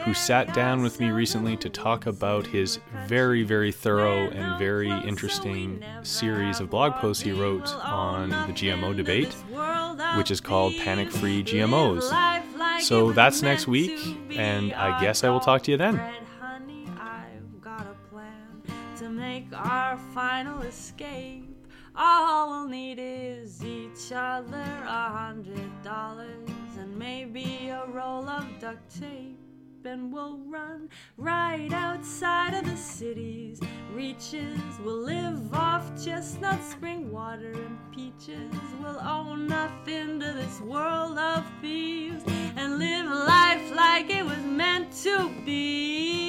who 0.06 0.14
sat 0.14 0.54
down 0.54 0.82
with 0.82 1.00
me 1.00 1.10
recently 1.10 1.58
to 1.58 1.70
talk 1.70 2.06
about 2.06 2.48
his 2.48 2.80
very, 3.06 3.44
very 3.44 3.72
thorough 3.72 4.30
and 4.30 4.58
very 4.60 4.90
interesting 4.90 5.84
series 6.04 6.60
of 6.60 6.70
blog 6.70 6.94
posts 6.96 7.24
he 7.24 7.32
wrote 7.32 7.68
on 7.84 8.30
the 8.30 8.54
GMO 8.54 8.96
debate, 8.96 9.36
which 10.18 10.32
is 10.32 10.42
called 10.42 10.74
Panic 10.78 11.12
Free 11.12 11.44
GMOs. 11.44 12.12
So 12.82 13.12
that's 13.12 13.42
next 13.42 13.68
week, 13.68 14.18
and 14.32 14.74
I 14.74 15.00
guess 15.02 15.24
I 15.24 15.30
will 15.30 15.40
talk 15.40 15.64
to 15.64 15.72
you 15.72 15.78
then. 15.78 16.02
All 21.98 22.50
we'll 22.50 22.68
need 22.68 23.00
is 23.00 23.64
each 23.64 24.12
other 24.14 24.66
a 24.86 25.10
hundred 25.10 25.72
dollars 25.82 26.50
and 26.78 26.98
maybe 26.98 27.70
a 27.70 27.86
roll 27.88 28.28
of 28.28 28.46
duct 28.60 29.00
tape. 29.00 29.40
And 29.86 30.12
we'll 30.12 30.40
run 30.40 30.90
right 31.16 31.72
outside 31.72 32.54
of 32.54 32.66
the 32.66 32.76
city's 32.76 33.62
reaches. 33.94 34.60
We'll 34.84 34.98
chestnut 36.04 36.62
spring 36.64 37.10
water 37.12 37.52
and 37.54 37.78
peaches. 37.94 38.52
We'll 38.82 39.00
owe 39.00 39.36
nothing 39.36 40.20
to 40.20 40.34
this 40.34 40.60
world 40.60 41.18
of 41.18 41.46
thieves 41.62 42.24
and 42.58 42.80
live 42.80 43.06
life 43.06 43.74
like 43.74 44.10
it 44.10 44.26
was 44.26 44.40
meant 44.40 44.92
to 45.04 45.30
be. 45.46 46.25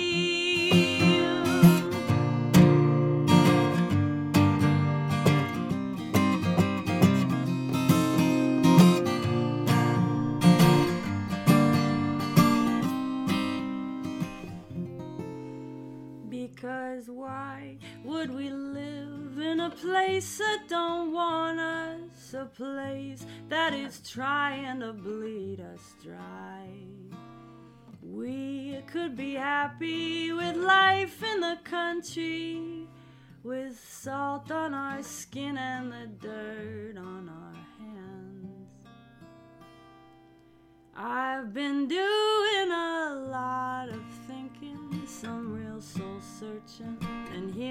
Place 19.76 20.38
that 20.38 20.68
don't 20.68 21.12
want 21.12 21.60
us? 21.60 22.34
A 22.34 22.46
place 22.46 23.24
that 23.48 23.72
is 23.74 24.00
trying 24.00 24.80
to 24.80 24.92
bleed 24.92 25.60
us 25.60 25.94
dry. 26.02 26.66
We 28.02 28.82
could 28.86 29.16
be 29.16 29.34
happy 29.34 30.32
with 30.32 30.56
life 30.56 31.22
in 31.22 31.40
the 31.40 31.58
country, 31.64 32.88
with 33.42 33.78
salt 33.78 34.50
on 34.50 34.74
our 34.74 35.02
skin 35.02 35.58
and 35.58 35.92
the 35.92 36.06
dirt 36.20 36.96
on 36.96 37.28
our 37.28 37.54
hands. 37.78 38.68
I've 40.96 41.52
been 41.52 41.86
doing 41.88 42.70
a 42.70 42.85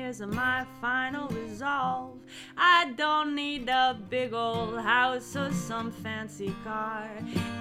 here's 0.05 0.21
my 0.21 0.63
final 0.79 1.27
resolve. 1.29 2.19
I 2.55 2.93
don't 2.95 3.33
need 3.33 3.67
a 3.69 3.97
big 4.07 4.33
old 4.33 4.79
house 4.79 5.35
or 5.35 5.51
some 5.51 5.91
fancy 5.91 6.53
car 6.63 7.09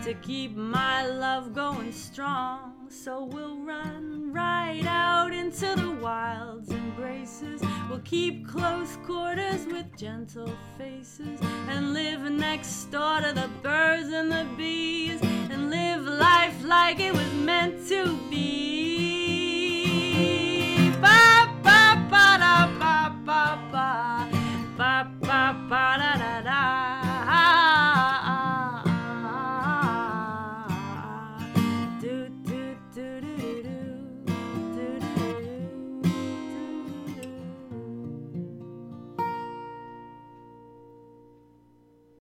to 0.05 0.13
keep 0.15 0.55
my 0.55 1.07
love 1.07 1.55
going 1.55 1.91
strong. 1.91 2.87
So 2.91 3.25
we'll 3.25 3.57
run 3.57 4.31
right 4.31 4.85
out 4.85 5.33
into 5.33 5.75
the 5.75 5.97
wild's 6.03 6.71
embraces. 6.71 7.63
We'll 7.89 8.05
keep 8.05 8.47
close 8.47 8.99
quarters 9.07 9.65
with 9.65 9.87
gentle 9.97 10.53
faces 10.77 11.41
and 11.69 11.95
live 11.95 12.31
next 12.31 12.91
door 12.91 13.23
to 13.23 13.33
the 13.33 13.49
birds 13.63 14.11
and 14.11 14.31
the 14.31 14.47
bees 14.59 15.19
and 15.23 15.71
live 15.71 16.03
life 16.03 16.63
like 16.63 17.01
it 17.01 17.15
was 17.15 17.33
para 25.69 26.14